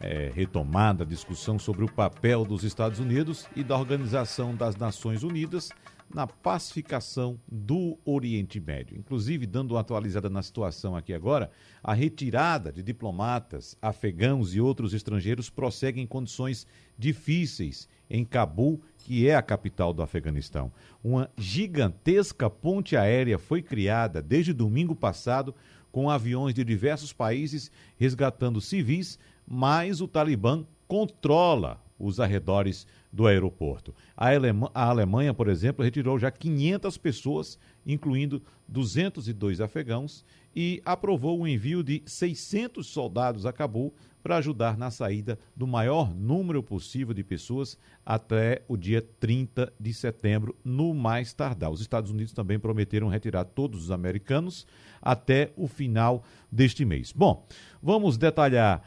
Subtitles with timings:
[0.00, 5.22] É, retomada a discussão sobre o papel dos Estados Unidos e da Organização das Nações
[5.22, 5.70] Unidas
[6.12, 8.96] na pacificação do Oriente Médio.
[8.96, 11.50] Inclusive, dando uma atualizada na situação aqui agora,
[11.82, 16.66] a retirada de diplomatas afegãos e outros estrangeiros prossegue em condições
[16.98, 20.72] difíceis em Cabul, que é a capital do Afeganistão.
[21.02, 25.54] Uma gigantesca ponte aérea foi criada desde domingo passado
[25.90, 32.86] com aviões de diversos países resgatando civis, mas o Talibã controla os arredores
[33.16, 33.94] do aeroporto.
[34.14, 40.22] A, Alema, a Alemanha, por exemplo, retirou já 500 pessoas, incluindo 202 afegãos,
[40.54, 46.14] e aprovou o envio de 600 soldados a Cabul para ajudar na saída do maior
[46.14, 51.70] número possível de pessoas até o dia 30 de setembro, no mais tardar.
[51.70, 54.66] Os Estados Unidos também prometeram retirar todos os americanos
[55.00, 57.12] até o final deste mês.
[57.12, 57.46] Bom,
[57.80, 58.82] vamos detalhar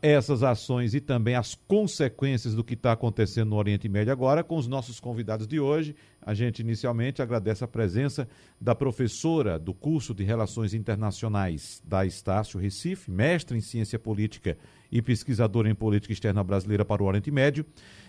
[0.00, 4.56] essas ações e também as consequências do que está acontecendo no Oriente Médio agora com
[4.56, 5.94] os nossos convidados de hoje.
[6.20, 8.28] A gente inicialmente agradece a presença
[8.60, 14.56] da professora do curso de Relações Internacionais da Estácio Recife, mestre em Ciência Política
[14.90, 17.66] e pesquisadora em Política Externa Brasileira para o Oriente Médio,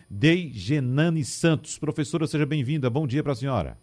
[0.09, 1.79] Dei Genani Santos.
[1.79, 2.89] Professora, seja bem-vinda.
[2.89, 3.77] Bom dia para a senhora.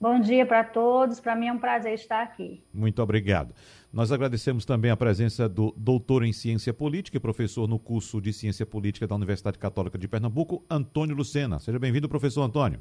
[0.00, 1.20] Bom dia para todos.
[1.20, 2.64] Para mim é um prazer estar aqui.
[2.72, 3.54] Muito obrigado.
[3.92, 8.32] Nós agradecemos também a presença do doutor em Ciência Política e professor no curso de
[8.32, 11.58] Ciência Política da Universidade Católica de Pernambuco, Antônio Lucena.
[11.58, 12.80] Seja bem-vindo, professor Antônio.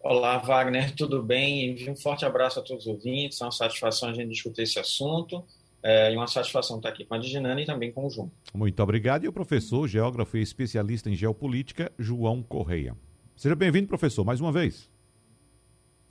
[0.00, 1.88] Olá, Wagner, tudo bem?
[1.88, 3.40] Um forte abraço a todos os ouvintes.
[3.40, 5.44] É uma satisfação a gente discutir esse assunto.
[5.80, 8.32] É, e uma satisfação estar aqui com a Diginana e também com o João.
[8.52, 9.24] Muito obrigado.
[9.24, 12.96] E o professor, geógrafo e especialista em geopolítica, João Correia.
[13.36, 14.92] Seja bem-vindo, professor, mais uma vez.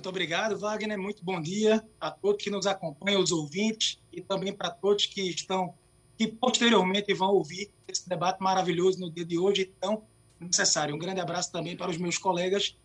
[0.03, 0.99] Muito obrigado, Wagner.
[0.99, 5.21] Muito bom dia a todos que nos acompanham, os ouvintes, e também para todos que
[5.21, 5.75] estão,
[6.17, 10.03] que posteriormente vão ouvir esse debate maravilhoso no dia de hoje, tão
[10.37, 10.93] necessário.
[10.93, 12.75] Um grande abraço também para os meus colegas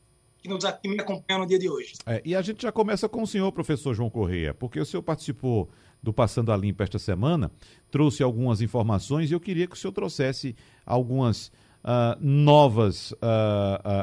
[0.41, 1.95] que, nos, que me acompanham no dia de hoje.
[2.07, 5.03] É, e a gente já começa com o senhor, professor João Correia, porque o senhor
[5.03, 5.69] participou
[6.01, 7.51] do Passando a Limpa esta semana,
[7.91, 10.55] trouxe algumas informações e eu queria que o senhor trouxesse
[10.87, 11.51] algumas
[11.85, 13.17] uh, novas uh,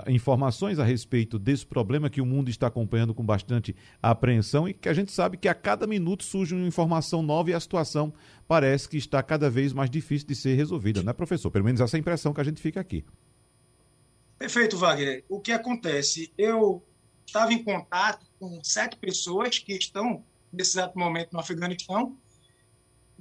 [0.07, 4.73] uh, informações a respeito desse problema que o mundo está acompanhando com bastante apreensão e
[4.73, 8.13] que a gente sabe que a cada minuto surge uma informação nova e a situação
[8.47, 11.51] parece que está cada vez mais difícil de ser resolvida, não é, professor?
[11.51, 13.03] Pelo menos essa é a impressão que a gente fica aqui.
[14.37, 15.23] Perfeito, Wagner.
[15.29, 16.31] O que acontece?
[16.37, 16.83] Eu
[17.25, 22.15] estava em contato com sete pessoas que estão nesse exato momento no Afeganistão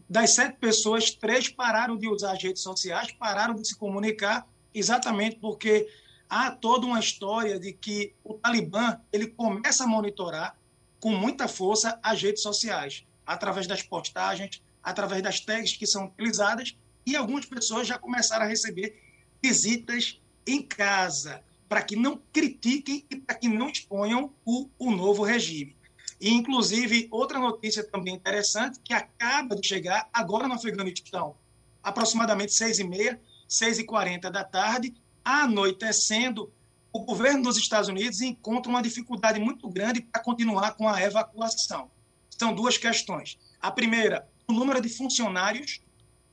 [0.08, 5.36] das sete pessoas, três pararam de usar as redes sociais, pararam de se comunicar, exatamente
[5.36, 5.88] porque
[6.28, 10.56] há toda uma história de que o Talibã ele começa a monitorar
[11.00, 16.76] com muita força as redes sociais, através das postagens, através das tags que são utilizadas,
[17.06, 18.98] e algumas pessoas já começaram a receber
[19.42, 25.22] visitas em casa, para que não critiquem e para que não exponham o, o novo
[25.22, 25.76] regime.
[26.20, 31.36] E, inclusive, outra notícia também interessante, que acaba de chegar agora no Afeganistão,
[31.82, 36.52] aproximadamente 6h30, 6h40 da tarde, anoitecendo,
[36.92, 41.90] o governo dos Estados Unidos encontra uma dificuldade muito grande para continuar com a evacuação.
[42.30, 43.38] São duas questões.
[43.60, 45.80] A primeira, o número de funcionários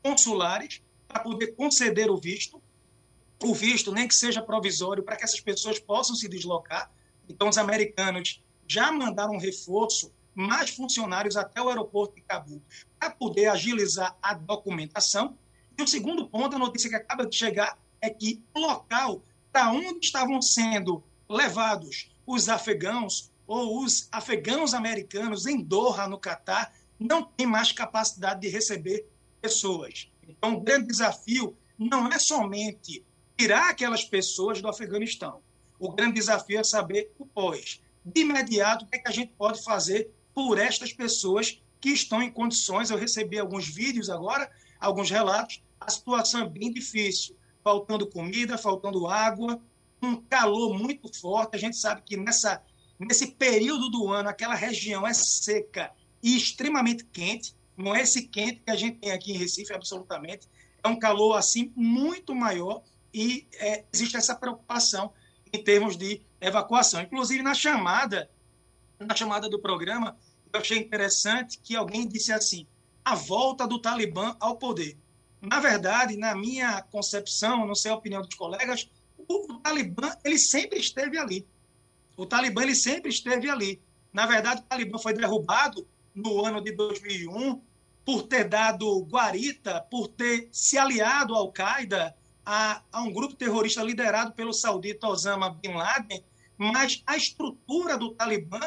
[0.03, 2.61] consulares para poder conceder o visto,
[3.43, 6.91] o visto, nem que seja provisório, para que essas pessoas possam se deslocar.
[7.27, 12.61] Então, os americanos já mandaram reforço, mais funcionários até o aeroporto de Cabul,
[12.99, 15.37] para poder agilizar a documentação.
[15.77, 19.71] E o segundo ponto, a notícia que acaba de chegar, é que o local para
[19.71, 27.23] onde estavam sendo levados os afegãos ou os afegãos americanos em Doha, no Catar, não
[27.23, 29.05] tem mais capacidade de receber
[29.41, 30.09] pessoas.
[30.27, 33.03] Então, o grande desafio não é somente
[33.37, 35.41] tirar aquelas pessoas do Afeganistão.
[35.79, 39.33] O grande desafio é saber o pós de imediato, o que, é que a gente
[39.37, 42.89] pode fazer por estas pessoas que estão em condições.
[42.89, 44.49] Eu recebi alguns vídeos agora,
[44.79, 45.61] alguns relatos.
[45.79, 49.61] A situação é bem difícil, faltando comida, faltando água,
[50.01, 51.55] um calor muito forte.
[51.55, 52.61] A gente sabe que nessa,
[52.99, 57.55] nesse período do ano, aquela região é seca e extremamente quente.
[57.75, 60.47] Não é esse quente que a gente tem aqui em Recife, absolutamente.
[60.83, 62.83] É um calor assim muito maior
[63.13, 65.11] e é, existe essa preocupação
[65.51, 67.01] em termos de evacuação.
[67.01, 68.29] Inclusive, na chamada,
[68.99, 70.17] na chamada do programa,
[70.51, 72.67] eu achei interessante que alguém disse assim:
[73.05, 74.97] a volta do Talibã ao poder.
[75.39, 80.79] Na verdade, na minha concepção, não sei a opinião dos colegas, o Talibã ele sempre
[80.79, 81.47] esteve ali.
[82.17, 83.81] O Talibã ele sempre esteve ali.
[84.13, 87.61] Na verdade, o Talibã foi derrubado no ano de 2001
[88.05, 92.15] por ter dado guarita, por ter se aliado ao Qaeda,
[92.45, 96.23] a, a um grupo terrorista liderado pelo saudita Osama Bin Laden,
[96.61, 98.59] mas a estrutura do Talibã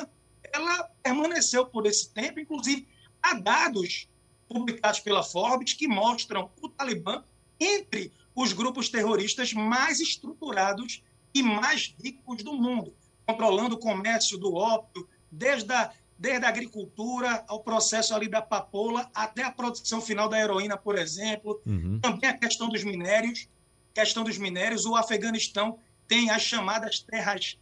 [0.53, 2.89] ela permaneceu por esse tempo, inclusive
[3.23, 4.09] há dados
[4.49, 7.23] publicados pela Forbes que mostram o Talibã
[7.61, 12.93] entre os grupos terroristas mais estruturados e mais ricos do mundo,
[13.25, 19.09] controlando o comércio do ópio, desde a, desde a agricultura ao processo ali da papoula
[19.15, 21.63] até a produção final da heroína, por exemplo.
[21.65, 22.01] Uhum.
[22.01, 23.49] Também a questão dos minérios,
[23.95, 27.57] questão dos minérios, o Afeganistão tem as chamadas terras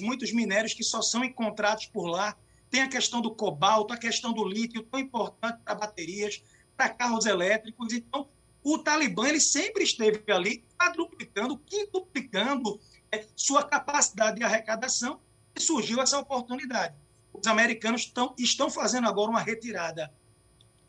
[0.00, 2.36] muitos minérios que só são encontrados por lá.
[2.70, 6.42] Tem a questão do cobalto, a questão do lítio, tão importante para baterias,
[6.76, 7.92] para carros elétricos.
[7.92, 8.28] Então,
[8.64, 12.80] o Talibã ele sempre esteve ali, quadruplicando, quintuplicando
[13.10, 15.20] é, sua capacidade de arrecadação,
[15.54, 16.94] e surgiu essa oportunidade.
[17.32, 20.12] Os americanos tão, estão fazendo agora uma retirada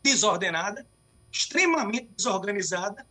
[0.02, 0.86] desordenada,
[1.30, 3.06] extremamente desorganizada,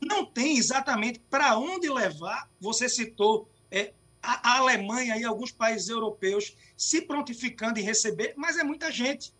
[0.00, 2.50] não tem exatamente para onde levar.
[2.60, 3.92] Você citou é,
[4.28, 9.32] a, Alemanha e alguns países europeus se prontificando em receber, mas é muita gente.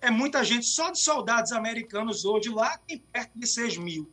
[0.00, 0.66] É muita gente.
[0.66, 4.10] Só de soldados americanos hoje lá tem perto de 6 mil.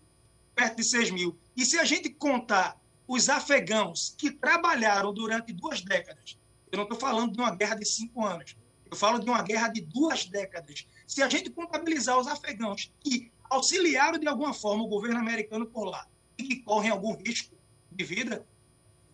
[0.55, 1.37] Perto de 6 mil.
[1.55, 6.37] E se a gente contar os afegãos que trabalharam durante duas décadas,
[6.71, 8.55] eu não estou falando de uma guerra de cinco anos,
[8.89, 10.87] eu falo de uma guerra de duas décadas.
[11.05, 15.85] Se a gente contabilizar os afegãos que auxiliaram de alguma forma o governo americano por
[15.85, 16.07] lá
[16.37, 17.55] e que correm algum risco
[17.91, 18.45] de vida,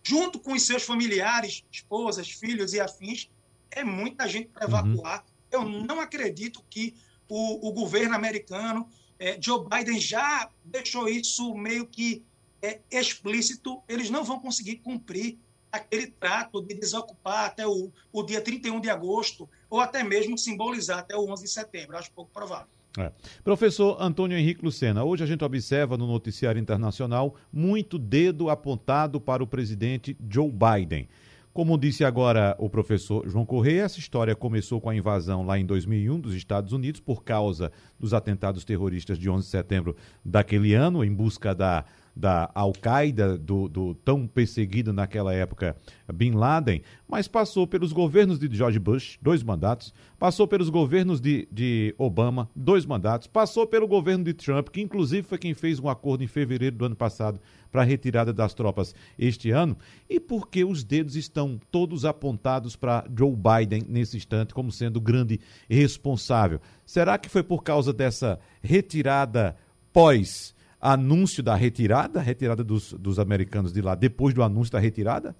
[0.07, 3.29] junto com os seus familiares, esposas, filhos e afins,
[3.69, 4.93] é muita gente para uhum.
[4.93, 5.19] evacuar.
[5.19, 5.25] Uhum.
[5.51, 6.95] Eu não acredito que
[7.27, 8.87] o, o governo americano,
[9.19, 12.23] é, Joe Biden já deixou isso meio que
[12.61, 15.37] é, explícito, eles não vão conseguir cumprir
[15.69, 20.99] aquele trato de desocupar até o, o dia 31 de agosto, ou até mesmo simbolizar
[20.99, 21.97] até o 11 de setembro.
[21.97, 22.69] Acho pouco provável.
[22.97, 23.11] É.
[23.43, 29.43] Professor Antônio Henrique Lucena, hoje a gente observa no noticiário internacional muito dedo apontado para
[29.43, 31.07] o presidente Joe Biden.
[31.53, 35.65] Como disse agora o professor João Correia, essa história começou com a invasão lá em
[35.65, 41.03] 2001 dos Estados Unidos por causa dos atentados terroristas de 11 de setembro daquele ano,
[41.03, 41.85] em busca da
[42.17, 45.75] da Al-Qaeda, do, do, tão perseguido naquela época
[46.13, 51.47] Bin Laden, mas passou pelos governos de George Bush, dois mandatos, passou pelos governos de,
[51.51, 55.87] de Obama, dois mandatos, passou pelo governo de Trump, que inclusive foi quem fez um
[55.87, 57.39] acordo em fevereiro do ano passado
[57.71, 59.77] para a retirada das tropas este ano,
[60.09, 65.01] e porque os dedos estão todos apontados para Joe Biden nesse instante como sendo o
[65.01, 66.59] grande responsável.
[66.85, 69.55] Será que foi por causa dessa retirada
[69.93, 70.55] pós
[70.87, 75.35] anúncio da retirada, retirada dos, dos americanos de lá, depois do anúncio da retirada?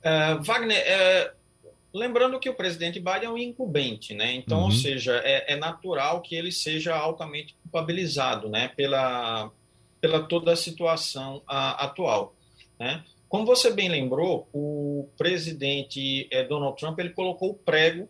[0.00, 1.32] Uh, Wagner, é,
[1.92, 4.34] lembrando que o presidente Biden é um incumbente, né?
[4.34, 4.64] Então, uhum.
[4.64, 8.68] ou seja, é, é, natural que ele seja altamente culpabilizado, né?
[8.68, 9.50] Pela,
[10.00, 12.34] pela toda a situação atual,
[12.78, 13.04] né?
[13.28, 18.08] Como você bem lembrou, o presidente é, Donald Trump ele colocou o prego,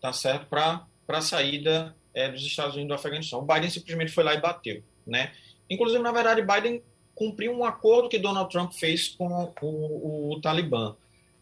[0.00, 1.94] tá certo, para a saída
[2.32, 3.38] dos Estados Unidos do Afeganistão.
[3.38, 5.30] O Biden simplesmente foi lá e bateu, né?
[5.68, 6.82] Inclusive, na verdade, Biden
[7.14, 10.96] cumpriu um acordo que Donald Trump fez com o, o, o Talibã.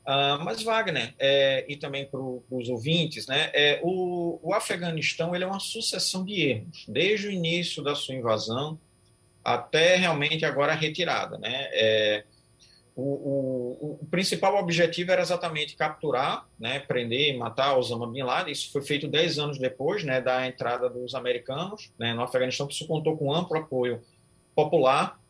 [0.07, 5.43] Uh, mas Wagner é, e também para os ouvintes, né, é, o, o, Afeganistão ele
[5.43, 8.79] é uma sucessão de erros, desde o início da sua invasão
[9.45, 11.39] até realmente agora a retirada.
[11.39, 12.25] Né, é,
[12.95, 18.53] o, o, principal objetivo era exatamente capturar, né, prender e matar Osama Bin Laden.
[18.53, 22.73] Isso foi feito dez anos depois né, da entrada dos americanos né, no Afeganistão, que
[22.73, 24.01] isso contou com amplo apoio
[24.57, 25.21] popular,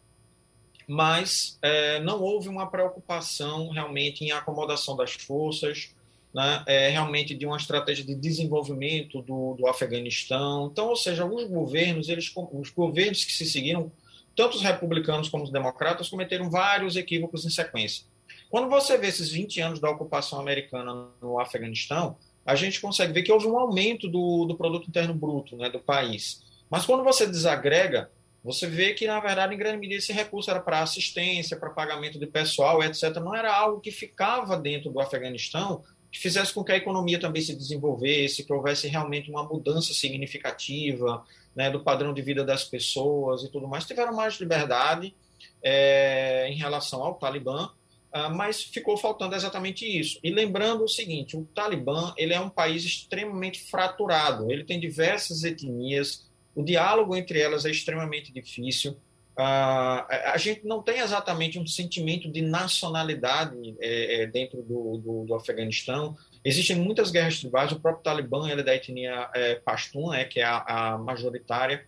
[0.86, 5.90] mas é, não houve uma preocupação realmente em acomodação das forças,
[6.32, 10.68] né, é, realmente de uma estratégia de desenvolvimento do, do Afeganistão.
[10.70, 13.90] Então, ou seja, os governos, eles, os governos que se seguiram,
[14.36, 18.04] tanto os republicanos como os democratas, cometeram vários equívocos em sequência.
[18.48, 23.22] Quando você vê esses 20 anos da ocupação americana no Afeganistão, a gente consegue ver
[23.24, 26.44] que houve um aumento do, do produto interno bruto né, do país.
[26.70, 28.08] Mas quando você desagrega,
[28.46, 32.16] você vê que, na verdade, em grande medida, esse recurso era para assistência, para pagamento
[32.16, 33.16] de pessoal, etc.
[33.16, 37.42] Não era algo que ficava dentro do Afeganistão que fizesse com que a economia também
[37.42, 41.24] se desenvolvesse, que houvesse realmente uma mudança significativa
[41.56, 43.84] né, do padrão de vida das pessoas e tudo mais.
[43.84, 45.12] Tiveram mais liberdade
[45.60, 47.68] é, em relação ao Talibã,
[48.16, 50.18] Uh, mas ficou faltando exatamente isso.
[50.22, 55.44] E lembrando o seguinte, o Talibã ele é um país extremamente fraturado, ele tem diversas
[55.44, 56.25] etnias,
[56.56, 58.96] o diálogo entre elas é extremamente difícil,
[59.38, 65.34] a gente não tem exatamente um sentimento de nacionalidade é, é, dentro do, do, do,
[65.34, 70.24] Afeganistão, existem muitas guerras tribais, o próprio Talibã ele é da etnia é, Pashtun, é,
[70.24, 71.86] que é a, a majoritária,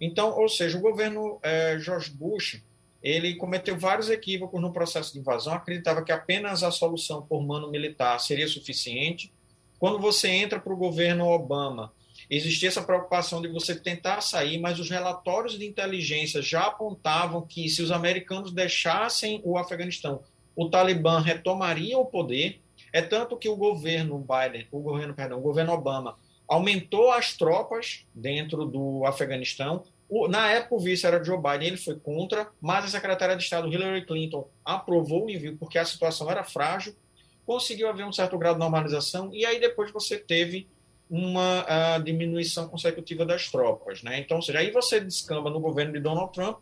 [0.00, 2.60] então, ou seja, o governo é, George Bush
[3.02, 7.70] ele cometeu vários equívocos no processo de invasão, acreditava que apenas a solução por mano
[7.70, 9.32] militar seria suficiente.
[9.78, 11.92] Quando você entra para o governo Obama,
[12.30, 17.68] existia essa preocupação de você tentar sair, mas os relatórios de inteligência já apontavam que
[17.68, 20.22] se os americanos deixassem o Afeganistão,
[20.54, 22.60] o Talibã retomaria o poder.
[22.92, 26.16] É tanto que o governo Biden, o governo, perdão, o governo Obama
[26.46, 31.76] aumentou as tropas dentro do Afeganistão, o, na época, o vice era Joe Biden, ele
[31.76, 36.30] foi contra, mas a secretária de Estado Hillary Clinton aprovou o envio porque a situação
[36.30, 36.96] era frágil,
[37.44, 40.66] conseguiu haver um certo grau de normalização, e aí depois você teve
[41.10, 44.02] uma diminuição consecutiva das tropas.
[44.02, 44.20] Né?
[44.20, 46.58] Então, ou seja, aí você descamba no governo de Donald Trump,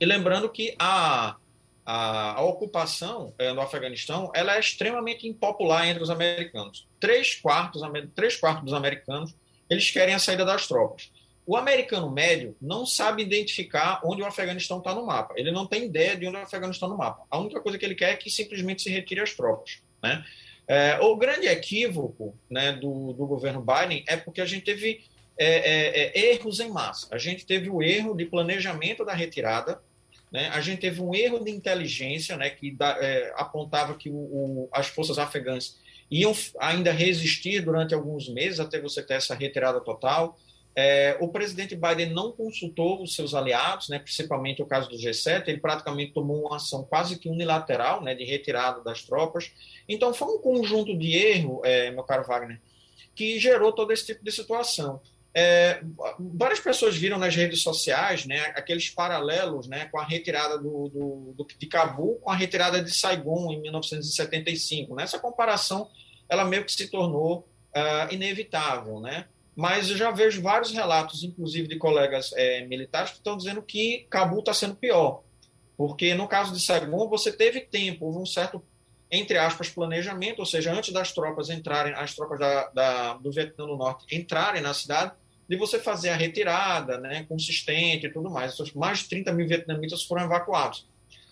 [0.00, 1.36] e lembrando que a,
[1.84, 6.86] a, a ocupação é, no Afeganistão ela é extremamente impopular entre os americanos.
[7.00, 7.82] Três quartos,
[8.14, 9.34] três quartos dos americanos
[9.68, 11.10] eles querem a saída das tropas.
[11.44, 15.34] O americano médio não sabe identificar onde o Afeganistão está no mapa.
[15.36, 17.24] Ele não tem ideia de onde o Afeganistão está no mapa.
[17.30, 19.80] A única coisa que ele quer é que simplesmente se retire as tropas.
[20.02, 20.24] Né?
[20.68, 25.02] É, o grande equívoco né, do, do, governo Biden é porque a gente teve
[25.38, 27.08] é, é, é erros em massa.
[27.10, 29.80] A gente teve o erro de planejamento da retirada,
[30.30, 30.50] né?
[30.52, 34.68] a gente teve um erro de inteligência né, que da, é, apontava que o, o,
[34.70, 35.78] as forças afegãs
[36.10, 40.38] iam ainda resistir durante alguns meses até você ter essa retirada total.
[40.80, 45.48] É, o presidente Biden não consultou os seus aliados, né, principalmente o caso do G7,
[45.48, 49.50] ele praticamente tomou uma ação quase que unilateral né, de retirada das tropas.
[49.88, 52.60] Então, foi um conjunto de erro, é, meu caro Wagner,
[53.12, 55.00] que gerou todo esse tipo de situação.
[55.34, 55.82] É,
[56.16, 61.34] várias pessoas viram nas redes sociais né, aqueles paralelos né, com a retirada do, do,
[61.36, 64.94] do, de Cabul com a retirada de Saigon em 1975.
[64.94, 65.02] Né?
[65.02, 65.90] Essa comparação
[66.28, 69.00] ela meio que se tornou uh, inevitável.
[69.00, 69.26] Né?
[69.58, 74.06] Mas eu já vejo vários relatos, inclusive de colegas é, militares, que estão dizendo que
[74.08, 75.24] Cabul está sendo pior.
[75.76, 78.62] Porque no caso de Saigon, você teve tempo, houve um certo,
[79.10, 83.66] entre aspas, planejamento, ou seja, antes das tropas entrarem, as tropas da, da, do Vietnã
[83.66, 85.10] do Norte entrarem na cidade,
[85.48, 88.56] de você fazer a retirada né, consistente e tudo mais.
[88.76, 90.86] Mais de 30 mil vietnamitas foram evacuados.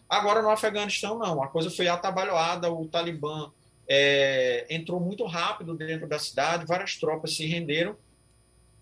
[0.08, 1.44] Agora, no Afeganistão, não.
[1.44, 3.52] A coisa foi atabalhoada, o Talibã
[3.88, 7.96] é, entrou muito rápido dentro da cidade, várias tropas se renderam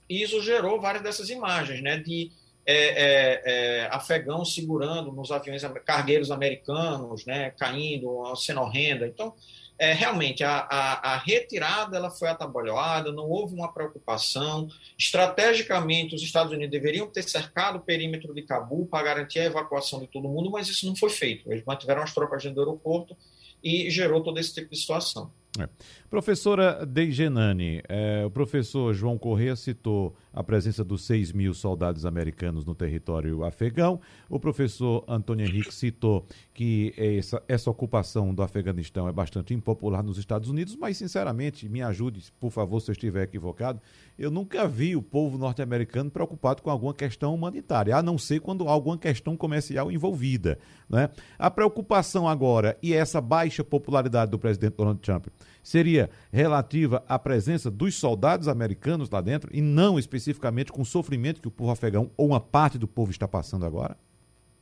[0.09, 2.31] e isso gerou várias dessas imagens, né, de
[2.67, 9.07] é, é, é, afegãos segurando nos aviões cargueiros americanos, né, caindo, sendo horrenda.
[9.07, 9.35] Então,
[9.79, 14.69] é, realmente, a, a, a, retirada ela foi atabalhoada, não houve uma preocupação.
[14.97, 20.01] Estrategicamente, os Estados Unidos deveriam ter cercado o perímetro de Cabul para garantir a evacuação
[20.01, 21.51] de todo mundo, mas isso não foi feito.
[21.53, 23.17] Eles mantiveram as tropas dentro do aeroporto
[23.63, 25.31] e gerou todo esse tipo de situação.
[25.59, 25.69] É.
[26.11, 32.65] Professora Deigenani, é, o professor João Corrêa citou a presença dos 6 mil soldados americanos
[32.65, 34.01] no território afegão.
[34.29, 40.19] O professor Antônio Henrique citou que essa, essa ocupação do Afeganistão é bastante impopular nos
[40.19, 43.81] Estados Unidos, mas, sinceramente, me ajude, por favor, se eu estiver equivocado,
[44.19, 48.69] eu nunca vi o povo norte-americano preocupado com alguma questão humanitária, a não ser quando
[48.69, 50.59] há alguma questão comercial envolvida.
[50.89, 51.09] Né?
[51.39, 55.27] A preocupação agora e essa baixa popularidade do presidente Donald Trump
[55.65, 61.41] seria relativa à presença dos soldados americanos lá dentro e não especificamente com o sofrimento
[61.41, 63.97] que o povo afegão ou uma parte do povo está passando agora?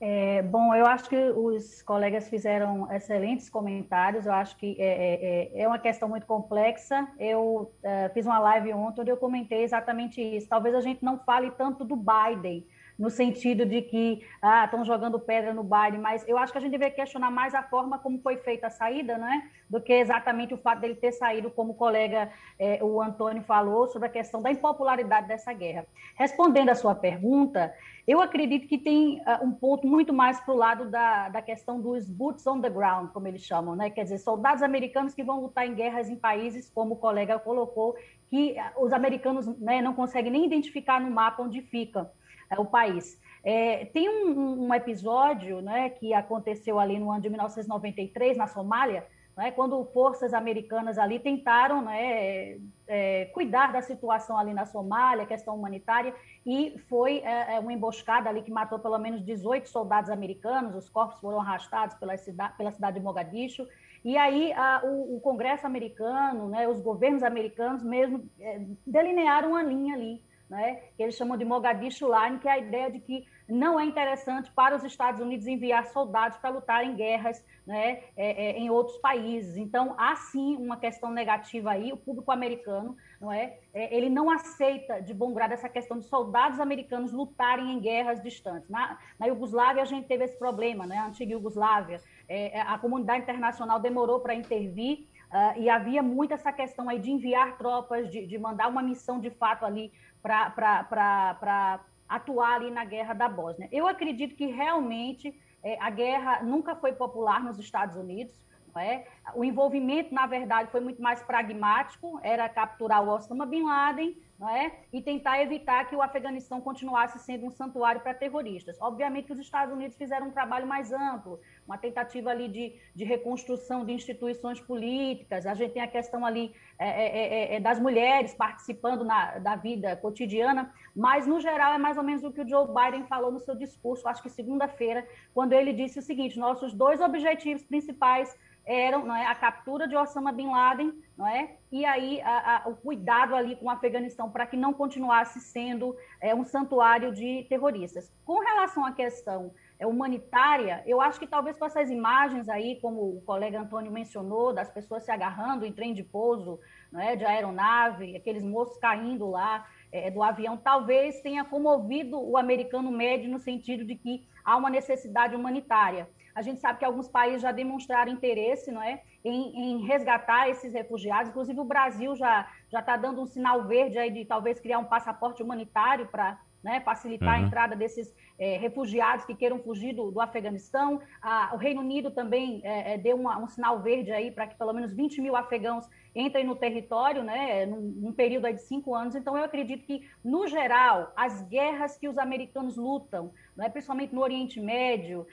[0.04, 4.26] É, bom, eu acho que os colegas fizeram excelentes comentários.
[4.26, 7.06] Eu acho que é, é, é, é uma questão muito complexa.
[7.20, 10.48] Eu é, fiz uma live ontem onde eu comentei exatamente isso.
[10.48, 12.66] Talvez a gente não fale tanto do Biden,
[12.98, 16.60] no sentido de que ah, estão jogando pedra no baile, mas eu acho que a
[16.60, 19.50] gente deveria questionar mais a forma como foi feita a saída, né?
[19.68, 23.88] Do que exatamente o fato dele ter saído, como o colega, eh, o Antônio falou,
[23.88, 25.86] sobre a questão da impopularidade dessa guerra.
[26.16, 27.72] Respondendo à sua pergunta,
[28.06, 31.80] eu acredito que tem uh, um ponto muito mais para o lado da, da questão
[31.80, 33.90] dos boots on the ground, como eles chamam, né?
[33.90, 37.94] Quer dizer, soldados americanos que vão lutar em guerras em países, como o colega colocou,
[38.28, 42.21] que uh, os americanos né, não conseguem nem identificar no mapa onde fica é,
[42.60, 43.20] o país.
[43.44, 49.04] É, tem um, um, episódio né, que aconteceu ali no ano de 1993, na Somália,
[49.36, 55.56] né, quando forças americanas ali tentaram né, é, cuidar da situação ali na Somália, questão
[55.56, 56.14] humanitária,
[56.46, 61.18] e foi é, uma emboscada ali que matou pelo menos 18 soldados americanos, os corpos
[61.18, 63.66] foram arrastados pela cidade, pela cidade de Mogadishu,
[64.04, 69.62] e aí a, o, o, Congresso americano, né, os governos americanos mesmo é, delinearam uma
[69.62, 73.26] linha ali, né, que eles chamam de Mogadishu Line, que é a ideia de que
[73.48, 78.50] não é interessante para os Estados Unidos enviar soldados para lutar em guerras né, é,
[78.50, 79.56] é, em outros países.
[79.56, 83.56] Então, há sim uma questão negativa aí, o público americano, não é?
[83.72, 83.96] é?
[83.96, 88.68] ele não aceita de bom grado essa questão de soldados americanos lutarem em guerras distantes.
[88.68, 90.98] Na, na Iugoslávia, a gente teve esse problema, né?
[90.98, 96.34] a antiga Iugoslávia, é, é, a comunidade internacional demorou para intervir, Uh, e havia muito
[96.34, 99.90] essa questão aí de enviar tropas, de, de mandar uma missão de fato ali
[100.22, 103.66] para atuar ali na guerra da Bósnia.
[103.72, 108.42] Eu acredito que realmente é, a guerra nunca foi popular nos Estados Unidos.
[108.74, 109.06] É?
[109.34, 114.48] O envolvimento, na verdade, foi muito mais pragmático, era capturar o Osama Bin Laden não
[114.48, 114.72] é?
[114.92, 118.76] e tentar evitar que o Afeganistão continuasse sendo um santuário para terroristas.
[118.80, 123.04] Obviamente que os Estados Unidos fizeram um trabalho mais amplo, uma tentativa ali de, de
[123.04, 127.78] reconstrução de instituições políticas, a gente tem a questão ali é, é, é, é das
[127.78, 132.40] mulheres participando na, da vida cotidiana, mas, no geral, é mais ou menos o que
[132.40, 136.36] o Joe Biden falou no seu discurso, acho que segunda-feira, quando ele disse o seguinte,
[136.36, 141.56] nossos dois objetivos principais eram não é, a captura de Osama Bin Laden, não é?
[141.70, 145.96] E aí a, a, o cuidado ali com o Afeganistão para que não continuasse sendo
[146.20, 148.12] é, um santuário de terroristas.
[148.24, 153.16] Com relação à questão é, humanitária, eu acho que talvez com essas imagens aí, como
[153.16, 157.24] o colega Antônio mencionou, das pessoas se agarrando em trem de pouso, não é, de
[157.24, 163.38] aeronave, aqueles moços caindo lá é, do avião, talvez tenha comovido o americano médio no
[163.38, 166.08] sentido de que há uma necessidade humanitária.
[166.34, 170.72] A gente sabe que alguns países já demonstraram interesse não é, em, em resgatar esses
[170.72, 171.30] refugiados.
[171.30, 175.42] Inclusive, o Brasil já está dando um sinal verde aí de talvez criar um passaporte
[175.42, 177.44] humanitário para né, facilitar uhum.
[177.44, 181.00] a entrada desses é, refugiados que queiram fugir do, do Afeganistão.
[181.20, 184.56] Ah, o Reino Unido também é, é, deu uma, um sinal verde aí para que
[184.56, 189.14] pelo menos 20 mil afegãos entrem no território, né, num, num período de cinco anos.
[189.14, 194.20] Então, eu acredito que, no geral, as guerras que os americanos lutam, né, principalmente no
[194.20, 195.26] Oriente Médio,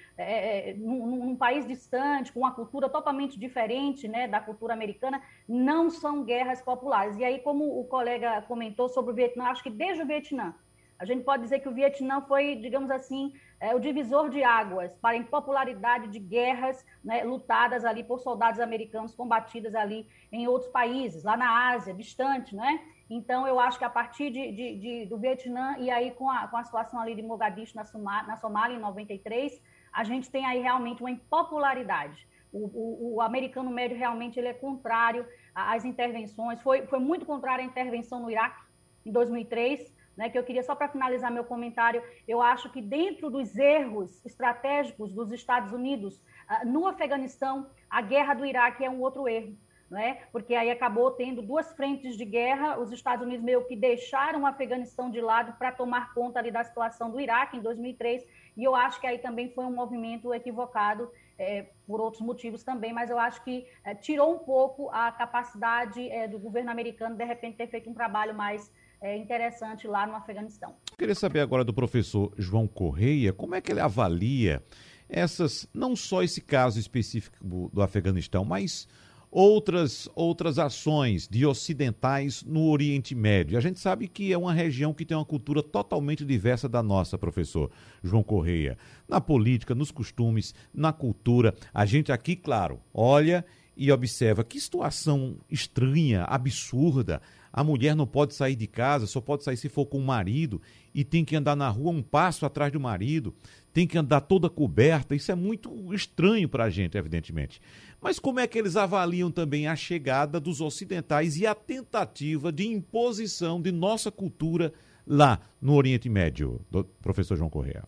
[0.78, 6.24] num, num, país distante, com uma cultura totalmente diferente né, da cultura americana, não são
[6.24, 7.18] guerras populares.
[7.18, 10.54] E aí, como o colega comentou sobre o Vietnã, acho que desde o Vietnã,
[11.00, 14.94] a gente pode dizer que o Vietnã foi, digamos assim, é, o divisor de águas
[14.98, 20.70] para a impopularidade de guerras né, lutadas ali por soldados americanos combatidas ali em outros
[20.70, 22.82] países, lá na Ásia, distante, né?
[23.10, 26.48] Então, eu acho que a partir de, de, de, do Vietnã e aí com a,
[26.48, 29.60] com a situação ali de Mogadishu na, Suma, na Somália, em 93,
[29.94, 32.28] a gente tem aí realmente uma impopularidade.
[32.52, 37.64] O, o, o, americano médio realmente ele é contrário às intervenções, foi, foi muito contrário
[37.64, 38.60] à intervenção no Iraque
[39.06, 43.30] em 2003, né, que eu queria só para finalizar meu comentário, eu acho que dentro
[43.30, 49.00] dos erros estratégicos dos Estados Unidos uh, no Afeganistão, a guerra do Iraque é um
[49.00, 49.58] outro erro.
[49.90, 50.20] Né?
[50.34, 54.46] Porque aí acabou tendo duas frentes de guerra, os Estados Unidos meio que deixaram o
[54.46, 58.24] Afeganistão de lado para tomar conta ali da situação do Iraque em 2003,
[58.58, 62.94] e eu acho que aí também foi um movimento equivocado é, por outros motivos também,
[62.94, 67.24] mas eu acho que é, tirou um pouco a capacidade é, do governo americano de
[67.24, 70.76] repente ter feito um trabalho mais é, interessante lá no Afeganistão.
[70.98, 74.64] Queria saber agora do professor João Correia, como é que ele avalia
[75.08, 78.88] essas, não só esse caso específico do Afeganistão, mas
[79.32, 83.58] outras, outras ações de ocidentais no Oriente Médio.
[83.58, 87.18] A gente sabe que é uma região que tem uma cultura totalmente diversa da nossa,
[87.18, 87.72] professor
[88.04, 88.78] João Correia.
[89.08, 91.56] Na política, nos costumes, na cultura.
[91.74, 98.34] A gente aqui, claro, olha e observa que situação estranha, absurda a mulher não pode
[98.34, 100.62] sair de casa, só pode sair se for com o marido
[100.94, 103.34] e tem que andar na rua um passo atrás do marido,
[103.74, 105.16] tem que andar toda coberta.
[105.16, 107.62] Isso é muito estranho para a gente, evidentemente.
[108.02, 112.68] Mas como é que eles avaliam também a chegada dos ocidentais e a tentativa de
[112.68, 114.74] imposição de nossa cultura
[115.06, 117.84] lá no Oriente Médio, do professor João Correa?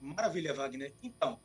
[0.00, 0.94] Maravilha, Wagner.
[1.02, 1.38] Então,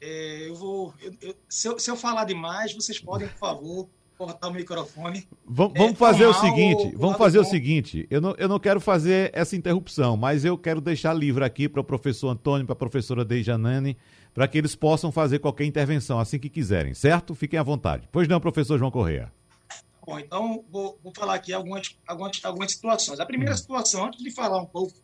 [0.00, 0.94] é, eu vou.
[1.00, 3.88] Eu, eu, se, eu, se eu falar demais, vocês podem, por favor,
[4.22, 5.26] cortar o microfone.
[5.44, 7.44] Vamos, vamos é, fazer o seguinte, o, vamos fazer bom.
[7.44, 11.44] o seguinte, eu não, eu não quero fazer essa interrupção, mas eu quero deixar livre
[11.44, 13.96] aqui para o professor Antônio, para a professora Dejanane,
[14.32, 17.34] para que eles possam fazer qualquer intervenção assim que quiserem, certo?
[17.34, 18.08] Fiquem à vontade.
[18.12, 19.32] Pois não, professor João Correia.
[20.06, 23.18] Bom, então vou, vou falar aqui algumas, algumas, algumas situações.
[23.18, 23.56] A primeira hum.
[23.56, 24.94] situação, antes de falar um pouco,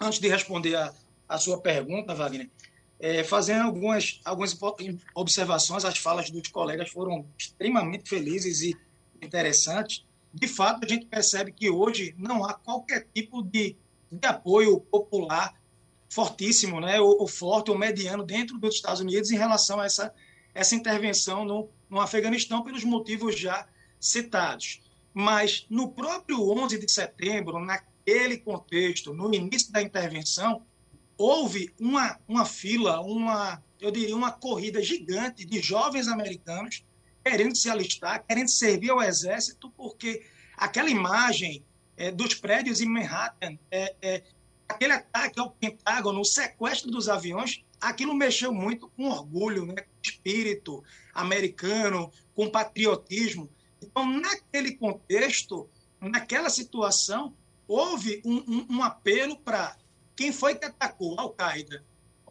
[0.00, 0.92] antes de responder a,
[1.28, 2.50] a sua pergunta, Wagner,
[3.02, 4.56] é, fazendo algumas, algumas
[5.12, 8.76] observações, as falas dos colegas foram extremamente felizes e
[9.20, 10.04] interessantes.
[10.32, 13.76] de fato, a gente percebe que hoje não há qualquer tipo de,
[14.10, 15.52] de apoio popular
[16.08, 20.14] fortíssimo, né, ou, ou, forte ou mediano dentro dos Estados Unidos em relação a essa,
[20.54, 23.66] essa intervenção no, no Afeganistão pelos motivos já
[23.98, 24.80] citados.
[25.12, 30.62] Mas no próprio 11 de setembro, naquele contexto, no início da intervenção,
[31.22, 36.84] houve uma, uma fila, uma, eu diria, uma corrida gigante de jovens americanos
[37.24, 40.24] querendo se alistar, querendo servir ao exército, porque
[40.56, 41.64] aquela imagem
[41.96, 44.22] é, dos prédios em Manhattan, é, é,
[44.68, 49.90] aquele ataque ao Pentágono, o sequestro dos aviões, aquilo mexeu muito com orgulho, né, com
[50.02, 50.82] espírito
[51.14, 53.48] americano, com patriotismo.
[53.80, 57.32] Então, naquele contexto, naquela situação,
[57.68, 59.76] houve um, um, um apelo para
[60.16, 61.18] quem foi que atacou?
[61.18, 61.84] Al-Qaeda.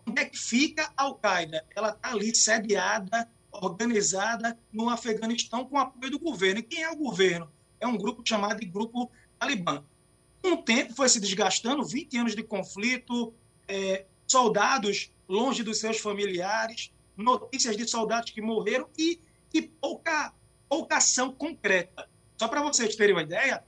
[0.07, 1.65] Onde é que fica a Al-Qaeda?
[1.75, 6.59] Ela está ali sediada, organizada no Afeganistão com apoio do governo.
[6.59, 7.51] E quem é o governo?
[7.79, 9.83] É um grupo chamado de Grupo Talibã.
[10.43, 13.33] O tempo foi se desgastando, 20 anos de conflito,
[13.67, 19.19] é, soldados longe dos seus familiares, notícias de soldados que morreram e,
[19.53, 20.33] e pouca,
[20.67, 22.09] pouca ação concreta.
[22.37, 23.63] Só para vocês terem uma ideia,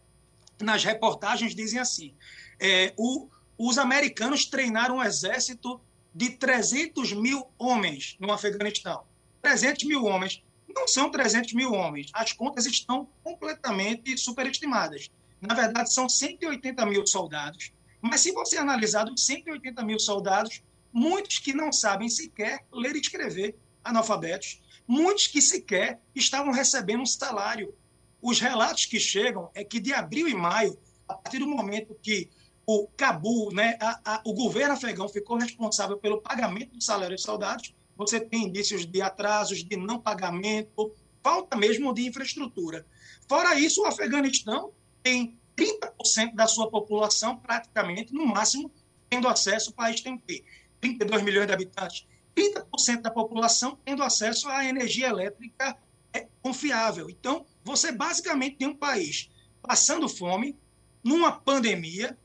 [0.62, 2.14] nas reportagens dizem assim:
[2.60, 3.30] é, o,
[3.68, 5.80] os americanos treinaram um exército
[6.14, 9.06] de 300 mil homens no Afeganistão.
[9.42, 10.44] 300 mil homens.
[10.68, 12.10] Não são 300 mil homens.
[12.14, 15.10] As contas estão completamente superestimadas.
[15.40, 17.72] Na verdade, são 180 mil soldados.
[18.02, 23.00] Mas se você analisar os 180 mil soldados, muitos que não sabem sequer ler e
[23.00, 27.74] escrever, analfabetos, muitos que sequer estavam recebendo um salário.
[28.22, 32.30] Os relatos que chegam é que de abril e maio, a partir do momento que
[32.66, 37.24] o Cabul, né, a, a, o governo afegão ficou responsável pelo pagamento do salário dos
[37.24, 42.86] soldados, você tem indícios de atrasos, de não pagamento, falta mesmo de infraestrutura.
[43.28, 44.72] Fora isso, o Afeganistão
[45.02, 48.72] tem 30% da sua população, praticamente, no máximo,
[49.10, 50.44] tendo acesso, o país tem o quê?
[50.82, 52.08] 32 milhões de habitantes.
[52.36, 55.78] 30% da população tendo acesso à energia elétrica
[56.12, 57.10] é confiável.
[57.10, 59.30] Então, você basicamente tem um país
[59.62, 60.58] passando fome,
[61.04, 62.18] numa pandemia,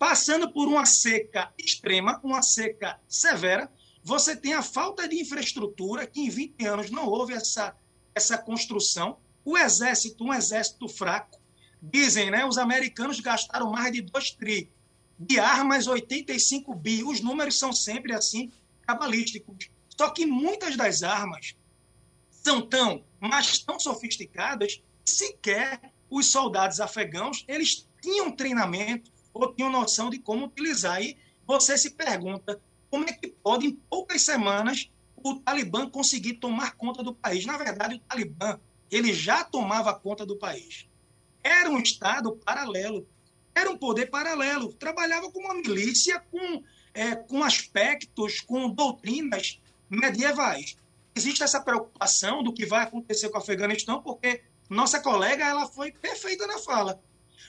[0.00, 3.70] passando por uma seca extrema, uma seca severa,
[4.02, 7.76] você tem a falta de infraestrutura, que em 20 anos não houve essa,
[8.14, 11.38] essa construção, o exército, um exército fraco.
[11.82, 14.72] Dizem, né, os americanos gastaram mais de 2 tri
[15.18, 17.04] de armas, 85 bi.
[17.04, 18.50] Os números são sempre assim,
[18.86, 19.68] cabalísticos.
[19.98, 21.54] Só que muitas das armas
[22.30, 29.70] são tão, mas tão sofisticadas, que sequer os soldados afegãos, eles tinham treinamento ou tinham
[29.70, 31.02] noção de como utilizar.
[31.02, 31.16] E
[31.46, 37.02] você se pergunta como é que pode, em poucas semanas, o Talibã conseguir tomar conta
[37.02, 37.44] do país.
[37.46, 38.58] Na verdade, o Talibã
[38.90, 40.86] ele já tomava conta do país.
[41.42, 43.06] Era um Estado paralelo,
[43.54, 44.72] era um poder paralelo.
[44.72, 46.62] Trabalhava com uma milícia com,
[46.92, 50.76] é, com aspectos, com doutrinas medievais.
[51.14, 55.92] Existe essa preocupação do que vai acontecer com o Afeganistão, porque nossa colega ela foi
[55.92, 57.00] perfeita na fala.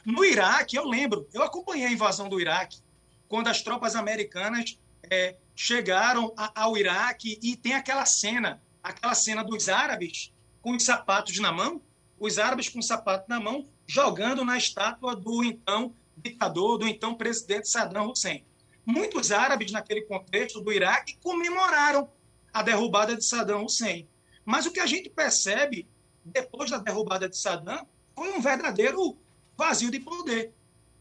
[0.06, 2.80] No Iraque, eu lembro, eu acompanhei a invasão do Iraque,
[3.28, 4.78] quando as tropas americanas
[5.10, 10.84] é, chegaram a, ao Iraque e tem aquela cena, aquela cena dos árabes com os
[10.84, 11.82] sapatos na mão,
[12.20, 17.16] os árabes com o sapato na mão, jogando na estátua do então ditador, do então
[17.16, 18.46] presidente Saddam Hussein.
[18.86, 22.10] Muitos árabes, naquele contexto do Iraque, comemoraram
[22.54, 24.08] a derrubada de Saddam Hussein.
[24.46, 25.88] Mas o que a gente percebe
[26.24, 29.18] depois da derrubada de Saddam foi um verdadeiro
[29.62, 30.52] vazio de poder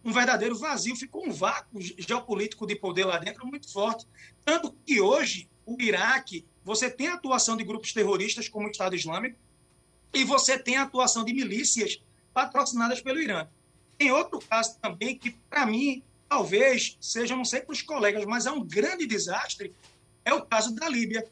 [0.04, 4.06] um verdadeiro vazio, ficou um vácuo geopolítico de poder lá dentro muito forte.
[4.44, 8.94] Tanto que hoje, o Iraque, você tem a atuação de grupos terroristas como o Estado
[8.94, 9.38] Islâmico
[10.12, 13.46] e você tem a atuação de milícias patrocinadas pelo Irã.
[13.98, 18.46] Tem outro caso também que, para mim, talvez seja, não sei para os colegas, mas
[18.46, 19.74] é um grande desastre,
[20.24, 21.26] é o caso da Líbia.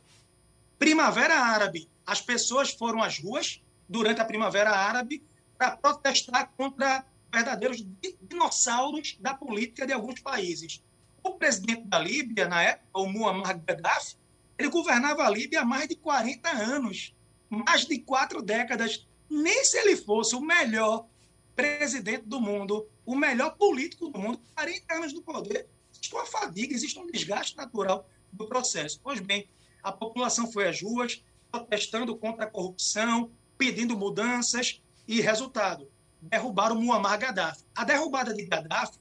[0.78, 1.88] Primavera Árabe.
[2.06, 5.22] As pessoas foram às ruas durante a Primavera Árabe
[5.56, 7.84] para protestar contra verdadeiros
[8.22, 10.82] dinossauros da política de alguns países.
[11.22, 14.16] O presidente da Líbia, na época, o Muammar Gaddafi,
[14.58, 17.14] ele governava a Líbia há mais de 40 anos,
[17.48, 19.06] mais de quatro décadas.
[19.28, 21.06] Nem se ele fosse o melhor
[21.54, 26.74] presidente do mundo, o melhor político do mundo, 40 anos no poder, existe uma fadiga,
[26.74, 29.00] existe um desgaste natural do processo.
[29.02, 29.48] Pois bem,
[29.82, 37.18] a população foi às ruas, protestando contra a corrupção, pedindo mudanças, e resultado, derrubaram Muammar
[37.18, 37.64] Gaddafi.
[37.74, 38.98] A derrubada de Gaddafi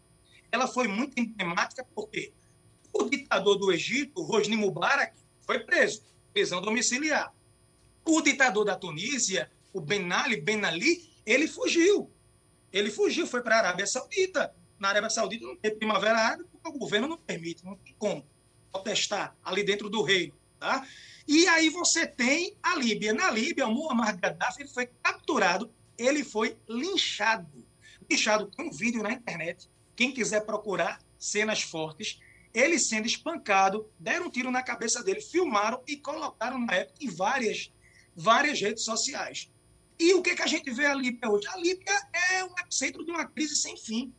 [0.52, 2.34] ela foi muito emblemática porque
[2.94, 6.04] o ditador do Egito, Hosni Mubarak, foi preso,
[6.34, 7.34] prisão domiciliar.
[8.06, 12.12] O ditador da Tunísia, o Ben Ali, Ben Ali, ele fugiu.
[12.72, 14.54] Ele fugiu, foi para a Arábia Saudita.
[14.80, 18.26] Na Arábia Saudita não tem primavera árabe porque o governo não permite, não tem como
[18.72, 20.34] protestar ali dentro do reino.
[20.60, 20.86] Tá?
[21.28, 23.14] E aí você tem a Líbia.
[23.14, 27.66] Na Líbia, o Muammar Gaddafi foi capturado, ele foi linchado.
[28.10, 32.20] Linchado, tem um vídeo na internet, quem quiser procurar cenas fortes,
[32.54, 37.10] ele sendo espancado, deram um tiro na cabeça dele, filmaram e colocaram na época em
[37.10, 37.72] várias,
[38.16, 39.52] várias redes sociais.
[40.00, 41.48] E o que, que a gente vê a Líbia hoje?
[41.48, 41.94] A Líbia
[42.32, 44.14] é um centro de uma crise sem fim.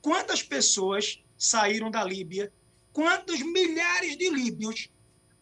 [0.00, 2.52] Quantas pessoas saíram da Líbia?
[2.92, 4.88] Quantos milhares de líbios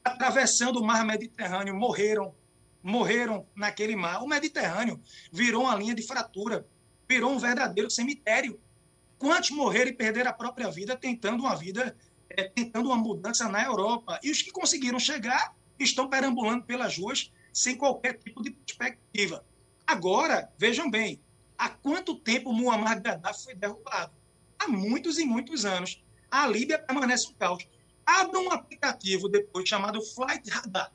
[0.02, 2.34] atravessando o mar Mediterrâneo morreram?
[2.86, 4.22] Morreram naquele mar.
[4.22, 6.64] O Mediterrâneo virou uma linha de fratura,
[7.08, 8.60] virou um verdadeiro cemitério.
[9.18, 11.96] Quantos morreram e perderam a própria vida tentando uma vida,
[12.30, 14.20] é, tentando uma mudança na Europa?
[14.22, 19.44] E os que conseguiram chegar estão perambulando pelas ruas sem qualquer tipo de perspectiva.
[19.84, 21.20] Agora, vejam bem,
[21.58, 24.12] há quanto tempo Muammar Gaddafi foi derrubado?
[24.60, 26.00] Há muitos e muitos anos.
[26.30, 27.66] A Líbia permanece um caos.
[28.06, 30.92] Abra um aplicativo depois chamado Flight Radar.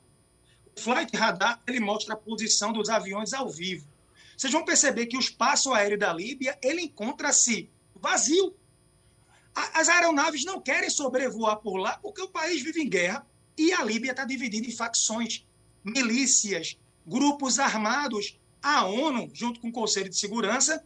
[0.76, 3.86] Flight Radar ele mostra a posição dos aviões ao vivo.
[4.36, 8.54] Vocês vão perceber que o espaço aéreo da Líbia ele encontra-se vazio.
[9.54, 13.84] As aeronaves não querem sobrevoar por lá porque o país vive em guerra e a
[13.84, 15.46] Líbia está dividida em facções,
[15.84, 20.84] milícias, grupos armados a ONU, junto com o Conselho de Segurança,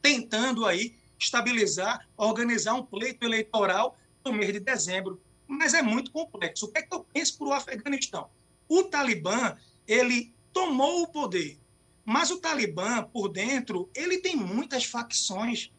[0.00, 5.20] tentando aí estabilizar, organizar um pleito eleitoral no mês de dezembro.
[5.46, 6.66] Mas é muito complexo.
[6.66, 8.30] O que é que eu penso para o Afeganistão?
[8.68, 11.58] O Talibã, ele tomou o poder,
[12.04, 15.70] mas o Talibã, por dentro, ele tem muitas facções.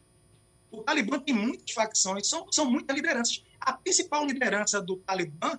[0.70, 3.44] O Talibã tem muitas facções, são, são muitas lideranças.
[3.60, 5.58] A principal liderança do Talibã,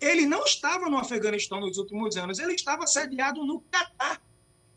[0.00, 4.20] ele não estava no Afeganistão nos últimos anos, ele estava sediado no Catar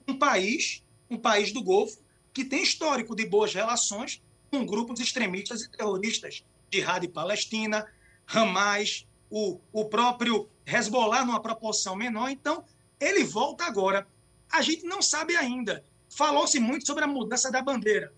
[0.08, 2.00] um país, um país do Golfo,
[2.34, 4.22] que tem histórico de boas relações
[4.52, 7.88] com grupos extremistas e terroristas, Jihad Palestina,
[8.28, 12.30] Hamas, o, o próprio Hezbollah numa proporção menor.
[12.30, 12.64] Então,
[13.00, 14.08] ele volta agora.
[14.52, 15.84] A gente não sabe ainda.
[16.10, 18.14] Falou-se muito sobre a mudança da bandeira.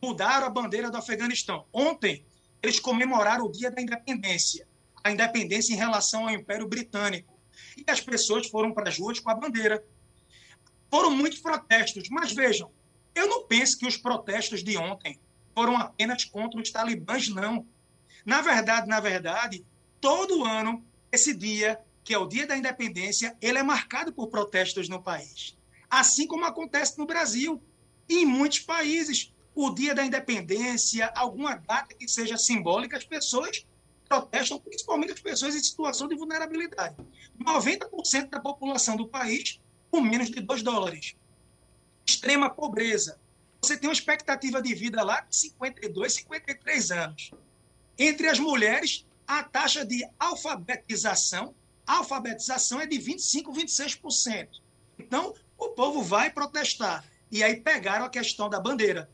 [0.00, 1.66] Mudaram a bandeira do Afeganistão.
[1.72, 2.24] Ontem,
[2.62, 4.66] eles comemoraram o Dia da Independência,
[5.02, 7.36] a independência em relação ao Império Britânico.
[7.76, 9.84] E as pessoas foram para as ruas com a bandeira.
[10.90, 12.70] Foram muitos protestos, mas vejam,
[13.14, 15.18] eu não penso que os protestos de ontem
[15.54, 17.66] foram apenas contra os talibãs, não.
[18.24, 19.64] Na verdade, na verdade,
[20.00, 24.88] todo ano, esse dia, que é o dia da independência, ele é marcado por protestos
[24.88, 25.54] no país.
[25.90, 27.62] Assim como acontece no Brasil
[28.08, 29.30] e em muitos países.
[29.54, 33.66] O dia da independência, alguma data que seja simbólica, as pessoas
[34.08, 36.96] protestam, principalmente as pessoas em situação de vulnerabilidade.
[37.38, 41.14] 90% da população do país com menos de 2 dólares.
[42.06, 43.20] Extrema pobreza.
[43.60, 47.30] Você tem uma expectativa de vida lá de 52, 53 anos.
[47.98, 49.04] Entre as mulheres,
[49.38, 51.54] a taxa de alfabetização,
[51.86, 54.48] alfabetização é de 25, 26%.
[54.98, 57.04] Então, o povo vai protestar.
[57.30, 59.10] E aí pegaram a questão da bandeira.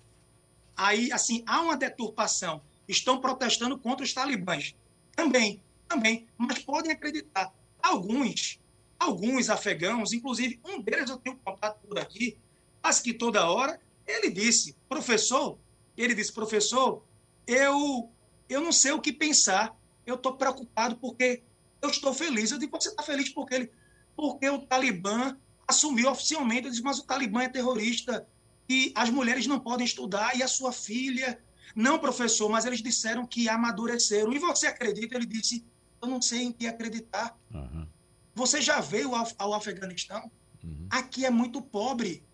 [0.77, 2.63] Aí, assim, há uma deturpação.
[2.89, 4.75] Estão protestando contra os talibãs.
[5.15, 6.27] Também, também.
[6.37, 7.53] Mas podem acreditar.
[7.83, 8.59] Alguns
[8.99, 12.37] alguns afegãos, inclusive um deles eu tenho contato por aqui,
[12.83, 15.59] mas que toda hora ele disse, professor,
[15.97, 17.05] ele disse, professor,
[17.47, 18.11] eu,
[18.49, 19.78] eu não sei o que pensar,
[20.09, 21.43] eu estou preocupado porque
[21.83, 22.51] eu estou feliz.
[22.51, 23.71] Eu digo, você está feliz porque ele,
[24.17, 28.27] porque o Talibã assumiu oficialmente, eu disse, mas o Talibã é terrorista
[28.69, 31.39] e as mulheres não podem estudar e a sua filha,
[31.75, 34.33] não, professor, mas eles disseram que amadureceram.
[34.33, 35.17] E você acredita?
[35.17, 35.65] Ele disse,
[36.01, 37.37] eu não sei em que acreditar.
[37.53, 37.87] Uhum.
[38.35, 40.31] Você já veio ao, ao Afeganistão?
[40.63, 40.87] Uhum.
[40.91, 42.25] Aqui é muito pobre.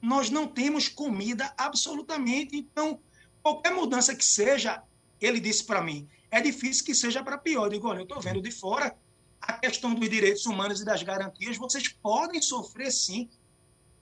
[0.00, 2.56] Nós não temos comida absolutamente.
[2.56, 2.98] Então,
[3.42, 4.82] qualquer mudança que seja,
[5.20, 7.66] ele disse para mim, é difícil que seja para pior.
[7.66, 8.96] Eu digo, olha, eu estou vendo de fora
[9.40, 13.28] a questão dos direitos humanos e das garantias, vocês podem sofrer sim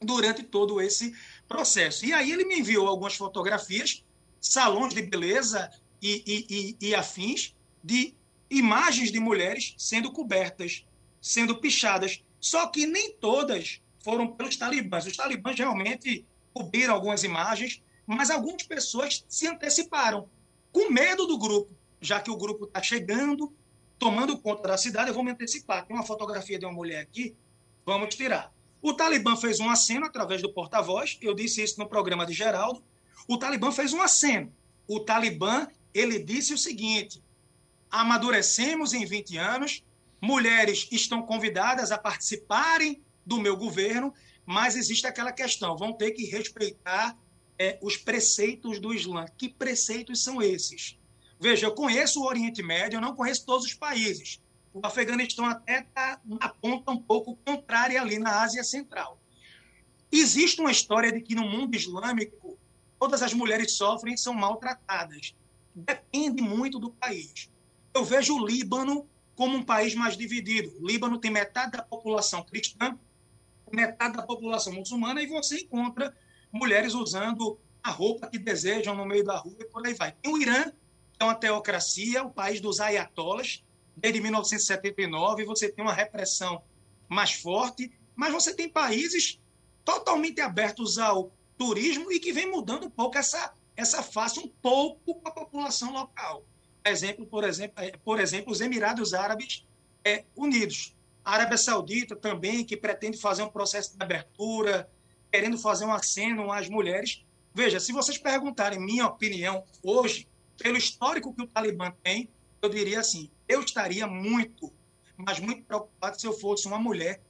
[0.00, 1.12] durante todo esse
[1.48, 2.06] processo.
[2.06, 4.04] E aí ele me enviou algumas fotografias,
[4.40, 8.14] salões de beleza e, e, e, e afins, de
[8.48, 10.84] imagens de mulheres sendo cobertas
[11.20, 12.22] sendo pichadas.
[12.40, 15.06] Só que nem todas foram pelos talibãs.
[15.06, 20.28] Os talibãs realmente cobriram algumas imagens, mas algumas pessoas se anteciparam,
[20.72, 23.52] com medo do grupo, já que o grupo está chegando,
[23.98, 25.08] tomando conta da cidade.
[25.08, 25.86] Eu vou me antecipar.
[25.86, 27.36] Tem uma fotografia de uma mulher aqui,
[27.84, 28.52] vamos tirar.
[28.82, 32.82] O Talibã fez um aceno através do porta-voz, eu disse isso no programa de Geraldo.
[33.28, 34.52] O Talibã fez um aceno.
[34.88, 37.22] O Talibã, ele disse o seguinte:
[37.90, 39.84] amadurecemos em 20 anos,
[40.20, 44.14] mulheres estão convidadas a participarem do meu governo,
[44.46, 47.16] mas existe aquela questão: vão ter que respeitar
[47.58, 49.26] é, os preceitos do Islã.
[49.36, 50.98] Que preceitos são esses?
[51.40, 54.42] Veja, eu conheço o Oriente Médio, eu não conheço todos os países.
[54.74, 59.18] O Afeganistão até está na ponta um pouco contrária ali na Ásia Central.
[60.12, 62.58] Existe uma história de que no mundo islâmico
[62.98, 65.34] todas as mulheres sofrem e são maltratadas.
[65.74, 67.50] Depende muito do país.
[67.94, 70.76] Eu vejo o Líbano como um país mais dividido.
[70.78, 72.98] O Líbano tem metade da população cristã,
[73.72, 76.14] metade da população muçulmana, e você encontra
[76.52, 80.12] mulheres usando a roupa que desejam no meio da rua e por aí vai.
[80.12, 80.70] Tem o Irã,
[81.24, 83.62] uma teocracia, o país dos ayatollahs,
[83.96, 86.62] desde 1979, você tem uma repressão
[87.08, 89.38] mais forte, mas você tem países
[89.84, 95.14] totalmente abertos ao turismo e que vem mudando um pouco essa, essa face um pouco
[95.20, 96.44] para a população local.
[96.84, 99.66] Exemplo, por exemplo, é, por exemplo, os Emirados Árabes
[100.04, 100.96] é, Unidos.
[101.22, 104.90] A Arábia Saudita também, que pretende fazer um processo de abertura,
[105.30, 107.22] querendo fazer um aceno às mulheres.
[107.54, 110.26] Veja, se vocês perguntarem minha opinião hoje,
[110.62, 112.28] pelo histórico que o Talibã tem,
[112.62, 114.72] eu diria assim: eu estaria muito,
[115.16, 117.22] mas muito preocupado se eu fosse uma mulher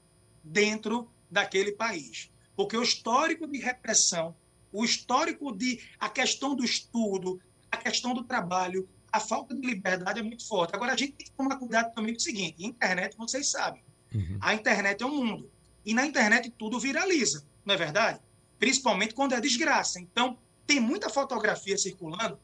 [0.42, 2.30] dentro daquele país.
[2.56, 4.34] Porque o histórico de repressão,
[4.72, 5.80] o histórico de.
[5.98, 7.40] a questão do estudo,
[7.70, 10.74] a questão do trabalho, a falta de liberdade é muito forte.
[10.74, 13.82] Agora, a gente tem que tomar cuidado também com o seguinte: internet, vocês sabem,
[14.14, 14.38] uhum.
[14.40, 15.50] a internet é um mundo.
[15.84, 18.20] E na internet tudo viraliza não é verdade?
[18.58, 20.00] Principalmente quando é desgraça.
[20.00, 22.38] Então, tem muita fotografia circulando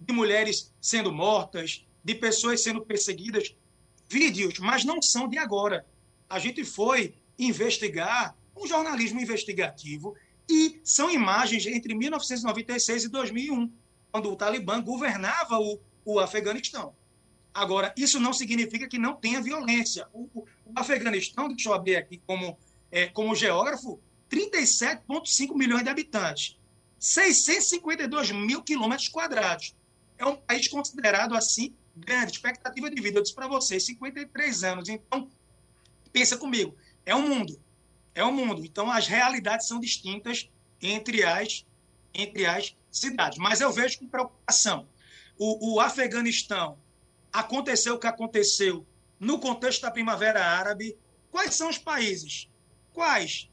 [0.00, 3.54] de mulheres sendo mortas, de pessoas sendo perseguidas,
[4.08, 5.84] vídeos, mas não são de agora.
[6.28, 10.14] A gente foi investigar um jornalismo investigativo
[10.48, 13.72] e são imagens entre 1996 e 2001,
[14.10, 16.94] quando o Talibã governava o, o Afeganistão.
[17.52, 20.06] Agora, isso não significa que não tenha violência.
[20.12, 22.56] O, o, o Afeganistão, deixa eu abrir aqui como,
[22.90, 26.58] é, como geógrafo, 37,5 milhões de habitantes,
[26.98, 29.74] 652 mil quilômetros quadrados.
[30.18, 33.18] É um país considerado assim grande, expectativa de vida.
[33.18, 34.88] Eu disse para vocês, 53 anos.
[34.88, 35.28] Então,
[36.12, 36.76] pensa comigo,
[37.06, 37.60] é um mundo.
[38.14, 38.64] É um mundo.
[38.64, 40.50] Então, as realidades são distintas
[40.82, 41.64] entre as,
[42.12, 43.38] entre as cidades.
[43.38, 44.88] Mas eu vejo com preocupação.
[45.38, 46.78] O, o Afeganistão
[47.32, 48.86] aconteceu o que aconteceu
[49.18, 50.96] no contexto da Primavera Árabe.
[51.30, 52.48] Quais são os países?
[52.92, 53.48] Quais?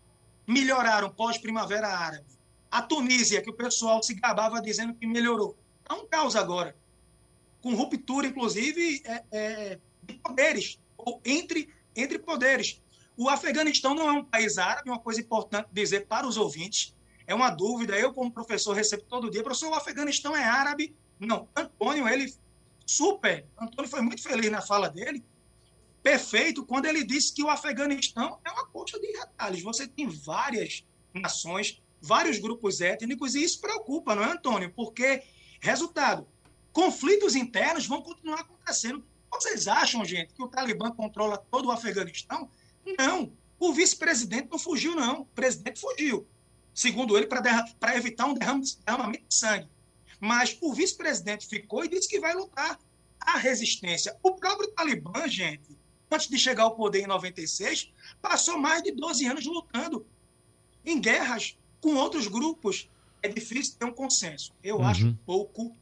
[0.47, 2.25] melhoraram pós-primavera árabe.
[2.69, 5.58] A Tunísia, que o pessoal se gabava dizendo que melhorou.
[5.86, 6.76] Está um caos agora.
[7.62, 12.82] Com ruptura, inclusive, é, é, de poderes, ou entre, entre poderes.
[13.15, 16.93] O Afeganistão não é um país árabe, uma coisa importante dizer para os ouvintes.
[17.28, 19.43] É uma dúvida, eu, como professor, recebo todo dia.
[19.43, 20.95] Professor, o Afeganistão é árabe?
[21.19, 21.48] Não.
[21.56, 22.34] Antônio, ele
[22.86, 23.45] super.
[23.60, 25.24] Antônio foi muito feliz na fala dele
[26.06, 29.63] perfeito quando ele disse que o Afeganistão é uma coxa de retalhos.
[29.63, 34.71] Você tem várias nações, vários grupos étnicos, e isso preocupa, não é, Antônio?
[34.76, 35.24] Porque,
[35.60, 36.28] resultado,
[36.72, 39.04] conflitos internos vão continuar acontecendo.
[39.32, 42.50] Vocês acham, gente, que o Talibã controla todo o Afeganistão?
[42.98, 43.32] Não.
[43.60, 45.22] O vice-presidente não fugiu, não.
[45.22, 46.28] O presidente fugiu.
[46.74, 49.68] Segundo ele, para evitar um derramamento de sangue.
[50.20, 52.80] Mas o vice-presidente ficou e disse que vai lutar
[53.20, 54.15] a resistência.
[54.22, 55.78] O próprio Talibã, gente,
[56.12, 57.91] antes de chegar ao poder em 96,
[58.22, 60.06] passou mais de 12 anos lutando
[60.86, 62.89] em guerras com outros grupos.
[63.26, 64.54] É difícil ter um consenso.
[64.64, 64.86] Eu uhum.
[64.86, 65.76] acho pouco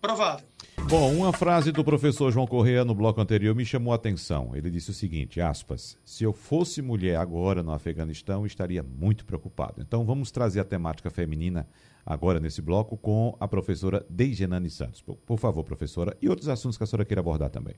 [0.00, 0.44] provável.
[0.88, 4.50] Bom, uma frase do professor João Correia no bloco anterior me chamou a atenção.
[4.56, 9.80] Ele disse o seguinte, aspas, se eu fosse mulher agora no Afeganistão, estaria muito preocupado.
[9.80, 11.68] Então vamos trazer a temática feminina
[12.04, 15.00] agora nesse bloco com a professora Deigenane Santos.
[15.00, 17.76] Por, por favor, professora, e outros assuntos que a senhora queira abordar também.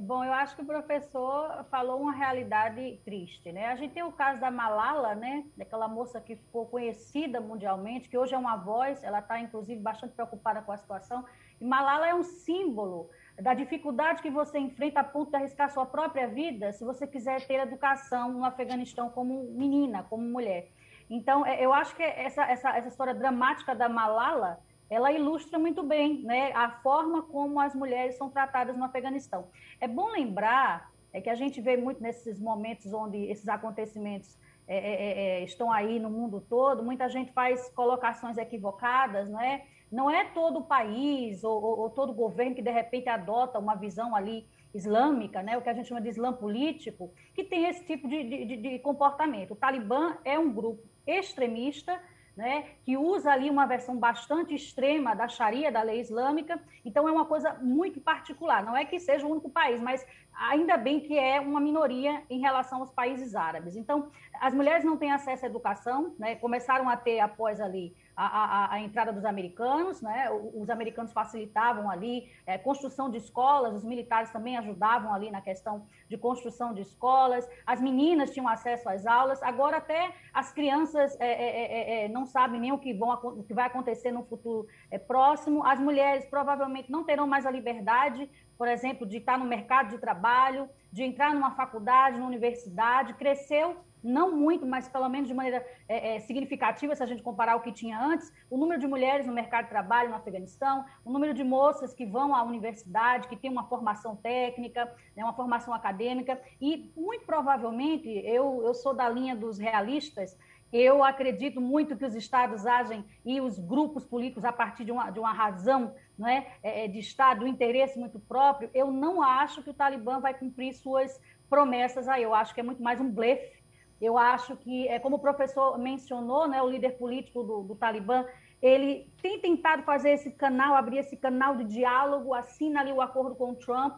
[0.00, 3.66] Bom, eu acho que o professor falou uma realidade triste, né?
[3.66, 5.44] A gente tem o caso da Malala, né?
[5.56, 10.14] Daquela moça que ficou conhecida mundialmente, que hoje é uma voz, ela está inclusive bastante
[10.14, 11.24] preocupada com a situação.
[11.60, 15.86] E Malala é um símbolo da dificuldade que você enfrenta a ponto de arriscar sua
[15.86, 20.70] própria vida se você quiser ter educação no Afeganistão como menina, como mulher.
[21.08, 24.58] Então, é, eu acho que essa, essa, essa história dramática da Malala
[24.92, 29.48] ela ilustra muito bem né, a forma como as mulheres são tratadas no Afeganistão.
[29.80, 34.38] É bom lembrar é que a gente vê muito nesses momentos onde esses acontecimentos
[34.68, 39.40] é, é, é, é estão aí no mundo todo, muita gente faz colocações equivocadas, não
[39.40, 39.64] é?
[39.90, 43.74] Não é todo o país ou, ou, ou todo governo que de repente adota uma
[43.74, 47.84] visão ali islâmica, né, o que a gente chama de islã político, que tem esse
[47.84, 49.52] tipo de, de, de comportamento.
[49.52, 52.00] O Talibã é um grupo extremista
[52.36, 56.60] né, que usa ali uma versão bastante extrema da Sharia, da lei islâmica.
[56.84, 58.64] Então, é uma coisa muito particular.
[58.64, 62.40] Não é que seja o único país, mas ainda bem que é uma minoria em
[62.40, 63.76] relação aos países árabes.
[63.76, 64.10] Então,
[64.40, 66.34] as mulheres não têm acesso à educação, né?
[66.36, 70.28] começaram a ter após ali a, a, a, entrada dos americanos, né?
[70.54, 75.86] os americanos facilitavam ali é, construção de escolas, os militares também ajudavam ali na questão
[76.08, 81.26] de construção de escolas, as meninas tinham acesso às aulas, agora até as crianças é,
[81.26, 84.66] é, é, é não sabem nem o que, vão, o que vai acontecer no futuro
[84.90, 89.44] é, próximo, as mulheres provavelmente não terão mais a liberdade, por exemplo, de estar no
[89.44, 95.28] mercado de trabalho, de entrar numa faculdade, numa universidade, cresceu não muito, mas pelo menos
[95.28, 98.80] de maneira é, é, significativa, se a gente comparar o que tinha antes, o número
[98.80, 102.42] de mulheres no mercado de trabalho no Afeganistão, o número de moças que vão à
[102.42, 108.74] universidade, que têm uma formação técnica, né, uma formação acadêmica, e muito provavelmente, eu, eu
[108.74, 110.36] sou da linha dos realistas,
[110.72, 115.10] eu acredito muito que os estados agem e os grupos políticos, a partir de uma,
[115.10, 119.62] de uma razão não é, é, de Estado, um interesse muito próprio, eu não acho
[119.62, 122.22] que o Talibã vai cumprir suas promessas aí.
[122.22, 123.61] Eu acho que é muito mais um blefe
[124.02, 128.26] eu acho que, é, como o professor mencionou, né, o líder político do, do Talibã,
[128.60, 133.36] ele tem tentado fazer esse canal, abrir esse canal de diálogo, assina ali o acordo
[133.36, 133.94] com o Trump.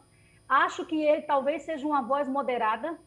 [0.47, 2.99] Acho que ele talvez seja uma voz moderada.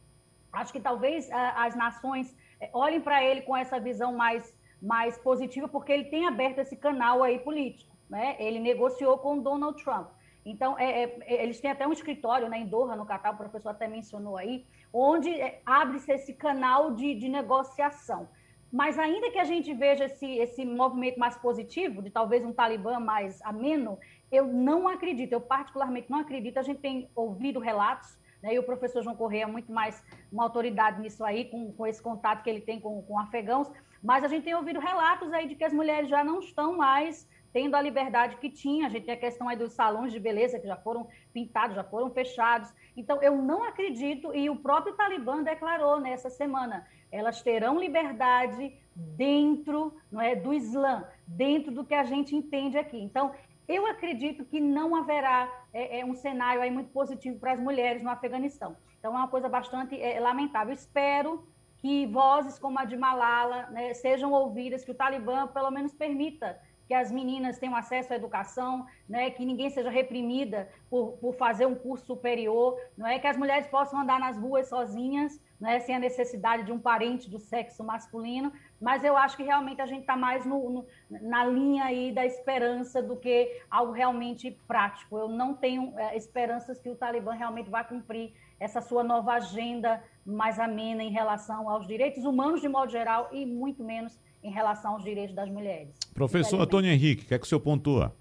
[0.52, 5.68] Acho que talvez as nações é, olhem para ele com essa visão mais, mais positiva,
[5.68, 7.96] porque ele tem aberto esse canal aí político.
[8.10, 8.36] Né?
[8.40, 10.10] Ele negociou com Donald Trump.
[10.44, 13.70] Então, é, é, eles têm até um escritório né, em Doha, no Catar, o professor
[13.70, 18.28] até mencionou aí, onde é, abre-se esse canal de, de negociação.
[18.72, 23.00] Mas ainda que a gente veja esse, esse movimento mais positivo, de talvez um Talibã
[23.00, 23.98] mais ameno,
[24.32, 26.58] eu não acredito, eu particularmente não acredito.
[26.58, 30.44] A gente tem ouvido relatos, né, e o professor João Correia é muito mais uma
[30.44, 33.72] autoridade nisso aí, com, com esse contato que ele tem com, com afegãos,
[34.04, 37.28] mas a gente tem ouvido relatos aí de que as mulheres já não estão mais
[37.52, 38.88] tendo a liberdade que tinha.
[38.88, 41.84] A gente tem a questão aí dos salões de beleza que já foram pintados, já
[41.84, 42.74] foram fechados.
[42.96, 49.94] Então, eu não acredito, e o próprio Talibã declarou nessa semana, elas terão liberdade dentro
[50.12, 53.00] não é, do Islã, dentro do que a gente entende aqui.
[53.00, 53.32] Então,
[53.68, 58.02] eu acredito que não haverá é, é, um cenário aí muito positivo para as mulheres
[58.02, 58.78] no Afeganistão.
[58.98, 60.74] Então, é uma coisa bastante é, lamentável.
[60.74, 65.94] Espero que vozes como a de Malala né, sejam ouvidas, que o Talibã pelo menos
[65.94, 71.34] permita que as meninas tenham acesso à educação, né, que ninguém seja reprimida por, por
[71.36, 73.20] fazer um curso superior, não é?
[73.20, 77.30] Que as mulheres possam andar nas ruas sozinhas, né, sem a necessidade de um parente
[77.30, 81.44] do sexo masculino, mas eu acho que realmente a gente está mais no, no, na
[81.46, 85.18] linha aí da esperança do que algo realmente prático.
[85.18, 90.02] Eu não tenho é, esperanças que o Talibã realmente vai cumprir essa sua nova agenda
[90.26, 94.94] mais amena em relação aos direitos humanos de modo geral e muito menos em relação
[94.94, 95.90] aos direitos das mulheres.
[96.14, 98.14] Professor Antônio Henrique, o que é que o senhor pontua?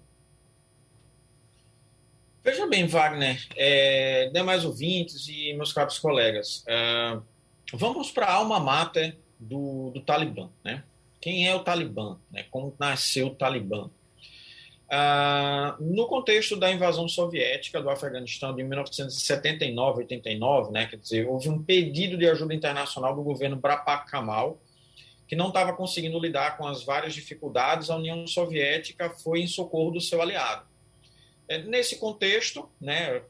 [2.43, 7.19] Veja bem, Wagner, é, demais ouvintes e meus caros colegas, é,
[7.73, 10.49] vamos para a alma mater do, do Talibã.
[10.63, 10.83] Né?
[11.19, 12.17] Quem é o Talibã?
[12.31, 12.45] Né?
[12.49, 13.89] Como nasceu o Talibã?
[14.89, 21.61] Ah, no contexto da invasão soviética do Afeganistão de 1979-89, né, quer dizer, houve um
[21.61, 24.57] pedido de ajuda internacional do governo Brapak Kamal
[25.27, 29.91] que não estava conseguindo lidar com as várias dificuldades, a União Soviética foi em socorro
[29.91, 30.65] do seu aliado.
[31.47, 33.21] É, nesse contexto, né,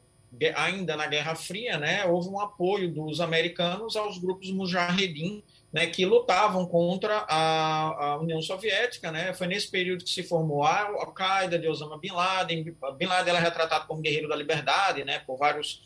[0.54, 5.42] ainda na Guerra Fria, né, houve um apoio dos americanos aos grupos Mujahedin,
[5.72, 9.10] né, que lutavam contra a, a, União Soviética.
[9.10, 9.32] Né?
[9.34, 12.64] Foi nesse período que se formou a Al-Qaeda de Osama Bin Laden.
[12.96, 15.82] Bin Laden era retratado como guerreiro da liberdade né, por vários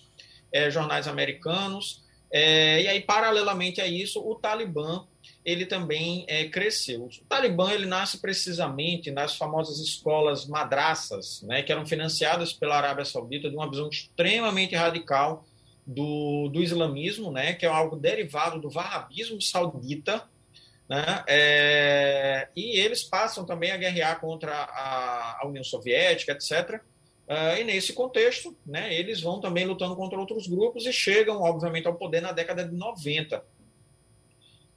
[0.53, 2.03] é, jornais americanos.
[2.31, 5.07] É, e aí, paralelamente a isso, o Talibã
[5.45, 7.05] ele também é, cresceu.
[7.05, 13.05] O Talibã ele nasce precisamente nas famosas escolas madraças, né, que eram financiadas pela Arábia
[13.05, 15.45] Saudita, de uma visão extremamente radical
[15.87, 20.23] do, do islamismo, né, que é algo derivado do wahhabismo saudita,
[20.89, 26.81] né, é, e eles passam também a guerrear contra a, a União Soviética, etc.,
[27.23, 31.87] Uh, e nesse contexto, né, eles vão também lutando contra outros grupos e chegam, obviamente,
[31.87, 33.43] ao poder na década de 90.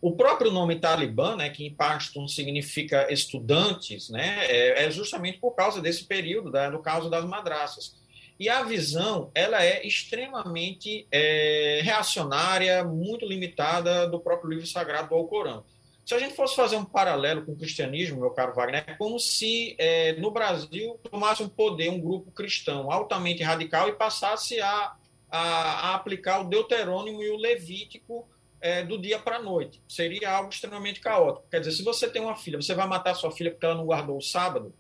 [0.02, 5.52] O próprio nome Talibã, né, que em Pashtun significa estudantes, né, é, é justamente por
[5.52, 7.96] causa desse período, da, no caso das madraças.
[8.40, 15.16] E a visão, ela é extremamente é, reacionária, muito limitada do próprio livro sagrado do
[15.16, 15.64] Alcorão.
[16.06, 19.20] Se a gente fosse fazer um paralelo com o cristianismo, meu caro Wagner, é como
[19.20, 24.96] se é, no Brasil tomasse um poder um grupo cristão altamente radical e passasse a,
[25.32, 28.28] a, a aplicar o Deuterônimo e o Levítico
[28.66, 29.80] é, do dia para a noite.
[29.88, 31.46] Seria algo extremamente caótico.
[31.52, 33.86] Quer dizer, se você tem uma filha, você vai matar sua filha porque ela não
[33.86, 34.74] guardou o sábado,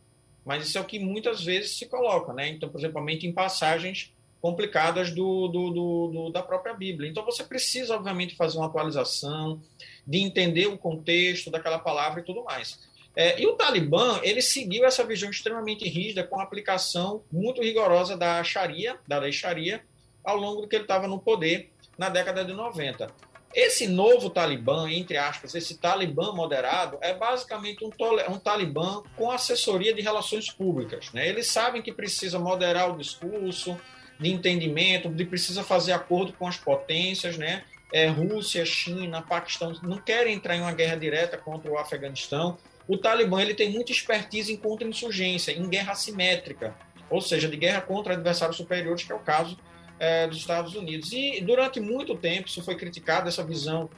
[0.43, 2.49] mas isso é o que muitas vezes se coloca, né?
[2.49, 4.11] Então, exemplo, em passagens
[4.41, 7.07] complicadas do, do, do, do, da própria Bíblia.
[7.07, 9.61] Então você precisa, obviamente, fazer uma atualização,
[10.05, 12.79] de entender o contexto daquela palavra e tudo mais.
[13.15, 18.17] É, e o Talibã, ele seguiu essa visão extremamente rígida com a aplicação muito rigorosa
[18.17, 19.83] da Sharia, da lei Sharia,
[20.23, 23.34] ao longo do que ele estava no poder na década de 90.
[23.56, 27.89] Esse novo Talibã, entre aspas, esse Talibã moderado, é basicamente um,
[28.30, 31.14] um Talibã com assessoria de relações públicas.
[31.14, 31.26] Né?
[31.26, 33.80] Eles sabem que precisa moderar o discurso
[34.20, 37.64] de entendimento, de precisa fazer acordo com as potências, né?
[37.93, 42.58] É, Rússia, China, Paquistão não querem entrar em uma guerra direta contra o Afeganistão.
[42.88, 46.76] O Talibã ele tem muita expertise em contra-insurgência, em guerra assimétrica,
[47.10, 49.58] ou seja, de guerra contra adversários superiores, que é o caso
[49.99, 51.11] é, dos Estados Unidos.
[51.11, 53.89] E durante muito tempo isso foi criticado, essa visão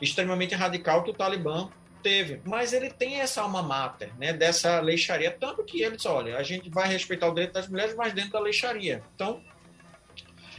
[0.00, 1.68] extremamente radical que o Talibã
[2.02, 2.40] teve.
[2.44, 6.36] Mas ele tem essa alma mater, né, dessa lei Sharia, tanto que ele diz, olha,
[6.36, 9.02] a gente vai respeitar o direito das mulheres, mas dentro da lei Sharia.
[9.14, 9.40] Então,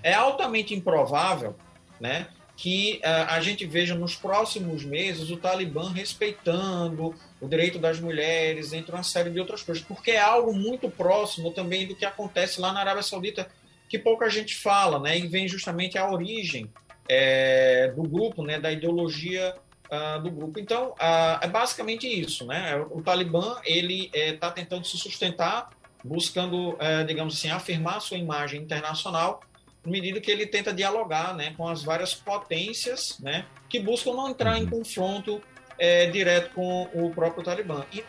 [0.02, 1.56] é altamente improvável,
[2.00, 2.28] né,
[2.58, 8.72] que uh, a gente veja nos próximos meses o Talibã respeitando o direito das mulheres,
[8.72, 12.62] entre uma série de outras coisas, porque é algo muito próximo também do que acontece
[12.62, 13.50] lá na Arábia Saudita
[13.88, 15.18] que pouca gente fala, né?
[15.18, 16.72] E vem justamente a origem
[17.08, 18.60] é, do grupo, né?
[18.60, 19.56] Da ideologia
[19.86, 20.60] uh, do grupo.
[20.60, 22.78] Então, uh, é basicamente isso, né?
[22.92, 25.70] O Talibã ele está é, tentando se sustentar,
[26.04, 29.42] buscando, uh, digamos assim, afirmar sua imagem internacional,
[29.84, 31.54] na medida que ele tenta dialogar, né?
[31.56, 33.46] Com as várias potências, né?
[33.70, 34.70] Que buscam não entrar em uhum.
[34.70, 35.42] confronto
[35.78, 37.86] é, direto com o próprio Talibã.
[37.94, 38.04] E,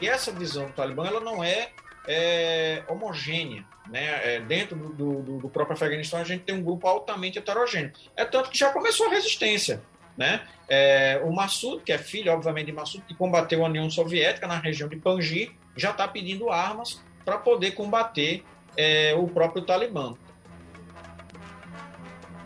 [0.00, 1.70] e essa visão do Talibã ela não é
[2.06, 3.64] é, homogênea.
[3.88, 4.36] Né?
[4.36, 7.92] É, dentro do, do, do, próprio Afeganistão, a gente tem um grupo altamente heterogêneo.
[8.16, 9.82] É tanto que já começou a resistência.
[10.16, 10.40] Né?
[10.68, 14.58] É, o Massoud, que é filho, obviamente, de Massoud, que combateu a União Soviética na
[14.58, 18.44] região de Panjir, já está pedindo armas para poder combater
[18.76, 20.14] é, o próprio Talibã.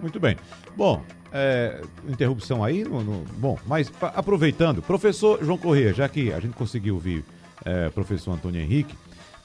[0.01, 0.36] Muito bem.
[0.76, 2.84] Bom, é, interrupção aí.
[2.84, 7.24] No, no, bom, mas aproveitando, professor João Corrêa, já que a gente conseguiu ouvir
[7.64, 8.97] é, professor Antônio Henrique,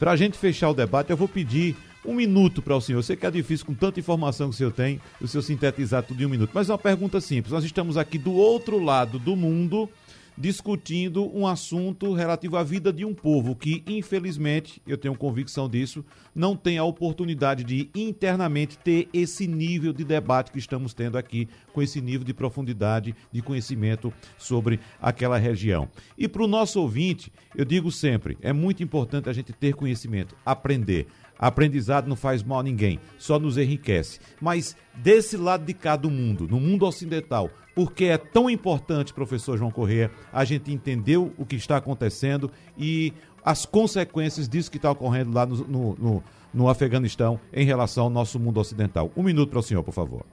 [0.04, 3.00] para a gente fechar o debate, eu vou pedir um minuto para o senhor.
[3.00, 6.04] Eu sei que é difícil com tanta informação que o senhor tem, o senhor sintetizar
[6.04, 6.52] tudo em um minuto.
[6.54, 7.54] Mas é uma pergunta simples.
[7.54, 9.90] Nós estamos aqui do outro lado do mundo
[10.38, 16.04] discutindo um assunto relativo à vida de um povo que, infelizmente, eu tenho convicção disso,
[16.34, 21.48] não tem a oportunidade de internamente ter esse nível de debate que estamos tendo aqui,
[21.72, 25.90] com esse nível de profundidade de conhecimento sobre aquela região.
[26.18, 30.36] E para o nosso ouvinte, eu digo sempre: é muito importante a gente ter conhecimento,
[30.46, 31.08] aprender.
[31.38, 34.20] Aprendizado não faz mal a ninguém, só nos enriquece.
[34.40, 39.58] Mas desse lado de cá do mundo, no mundo ocidental, porque é tão importante, professor
[39.58, 43.14] João Corrêa, a gente entender o que está acontecendo e
[43.44, 46.24] as consequências disso que está ocorrendo lá no, no, no,
[46.54, 49.12] no Afeganistão em relação ao nosso mundo ocidental.
[49.18, 50.26] Um minuto para o senhor, por favor.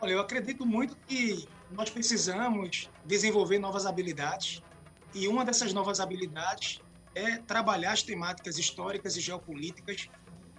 [0.00, 4.62] Olha, eu acredito muito que nós precisamos desenvolver novas habilidades
[5.14, 6.80] e uma dessas novas habilidades
[7.14, 10.08] é trabalhar as temáticas históricas e geopolíticas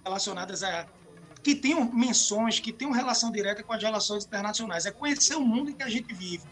[0.04, 0.88] relacionadas a
[1.42, 4.86] que tenham menções, que tenham relação direta com as relações internacionais.
[4.86, 6.44] É conhecer o mundo em que a gente vive,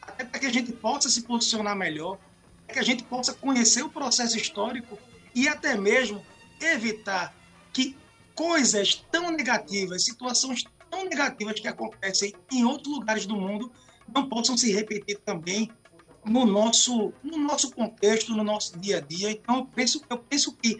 [0.00, 2.18] até para que a gente possa se posicionar melhor,
[2.64, 4.98] para que a gente possa conhecer o processo histórico
[5.34, 6.24] e até mesmo
[6.60, 7.34] evitar
[7.72, 7.94] que
[8.34, 13.70] coisas tão negativas, situações tão negativas que acontecem em outros lugares do mundo
[14.12, 15.70] não possam se repetir também
[16.24, 19.30] no nosso, no nosso contexto, no nosso dia a dia.
[19.30, 20.78] Então, eu penso, eu penso que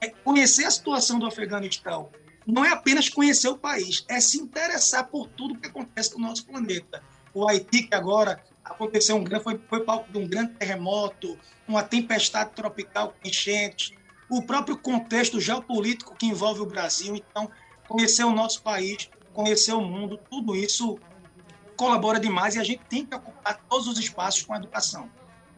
[0.00, 2.10] é conhecer a situação do Afeganistão
[2.46, 6.46] não é apenas conhecer o país, é se interessar por tudo que acontece no nosso
[6.46, 7.02] planeta.
[7.34, 11.82] O Haiti, que agora aconteceu um grande, foi, foi palco de um grande terremoto, uma
[11.82, 13.92] tempestade tropical com enchentes,
[14.30, 17.16] o próprio contexto geopolítico que envolve o Brasil.
[17.16, 17.50] Então,
[17.88, 20.98] conhecer o nosso país, conhecer o mundo, tudo isso
[21.76, 25.08] colabora demais e a gente tem que ocupar todos os espaços com a educação.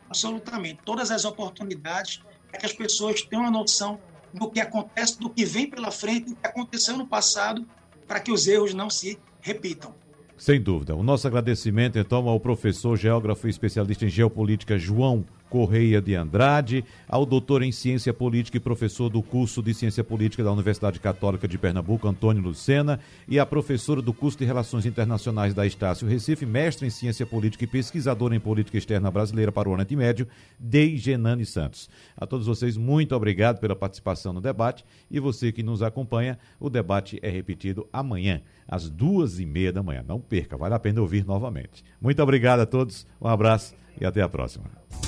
[0.07, 0.81] Absolutamente.
[0.85, 4.01] Todas as oportunidades para que as pessoas tenham uma noção
[4.33, 7.67] do que acontece, do que vem pela frente, do que aconteceu no passado,
[8.07, 9.95] para que os erros não se repitam.
[10.37, 10.95] Sem dúvida.
[10.95, 16.85] O nosso agradecimento, então, ao professor, geógrafo e especialista em geopolítica João Correia de Andrade,
[17.09, 21.49] ao doutor em Ciência Política e professor do curso de Ciência Política da Universidade Católica
[21.49, 26.45] de Pernambuco, Antônio Lucena, e a professora do curso de Relações Internacionais da Estácio Recife,
[26.45, 30.29] mestre em Ciência Política e pesquisadora em Política Externa Brasileira para o Oriente Médio,
[30.59, 31.89] Deigenane Santos.
[32.17, 36.69] A todos vocês, muito obrigado pela participação no debate e você que nos acompanha, o
[36.69, 40.05] debate é repetido amanhã, às duas e meia da manhã.
[40.07, 41.85] Não perca, vale a pena ouvir novamente.
[42.01, 45.08] Muito obrigado a todos, um abraço e até a próxima.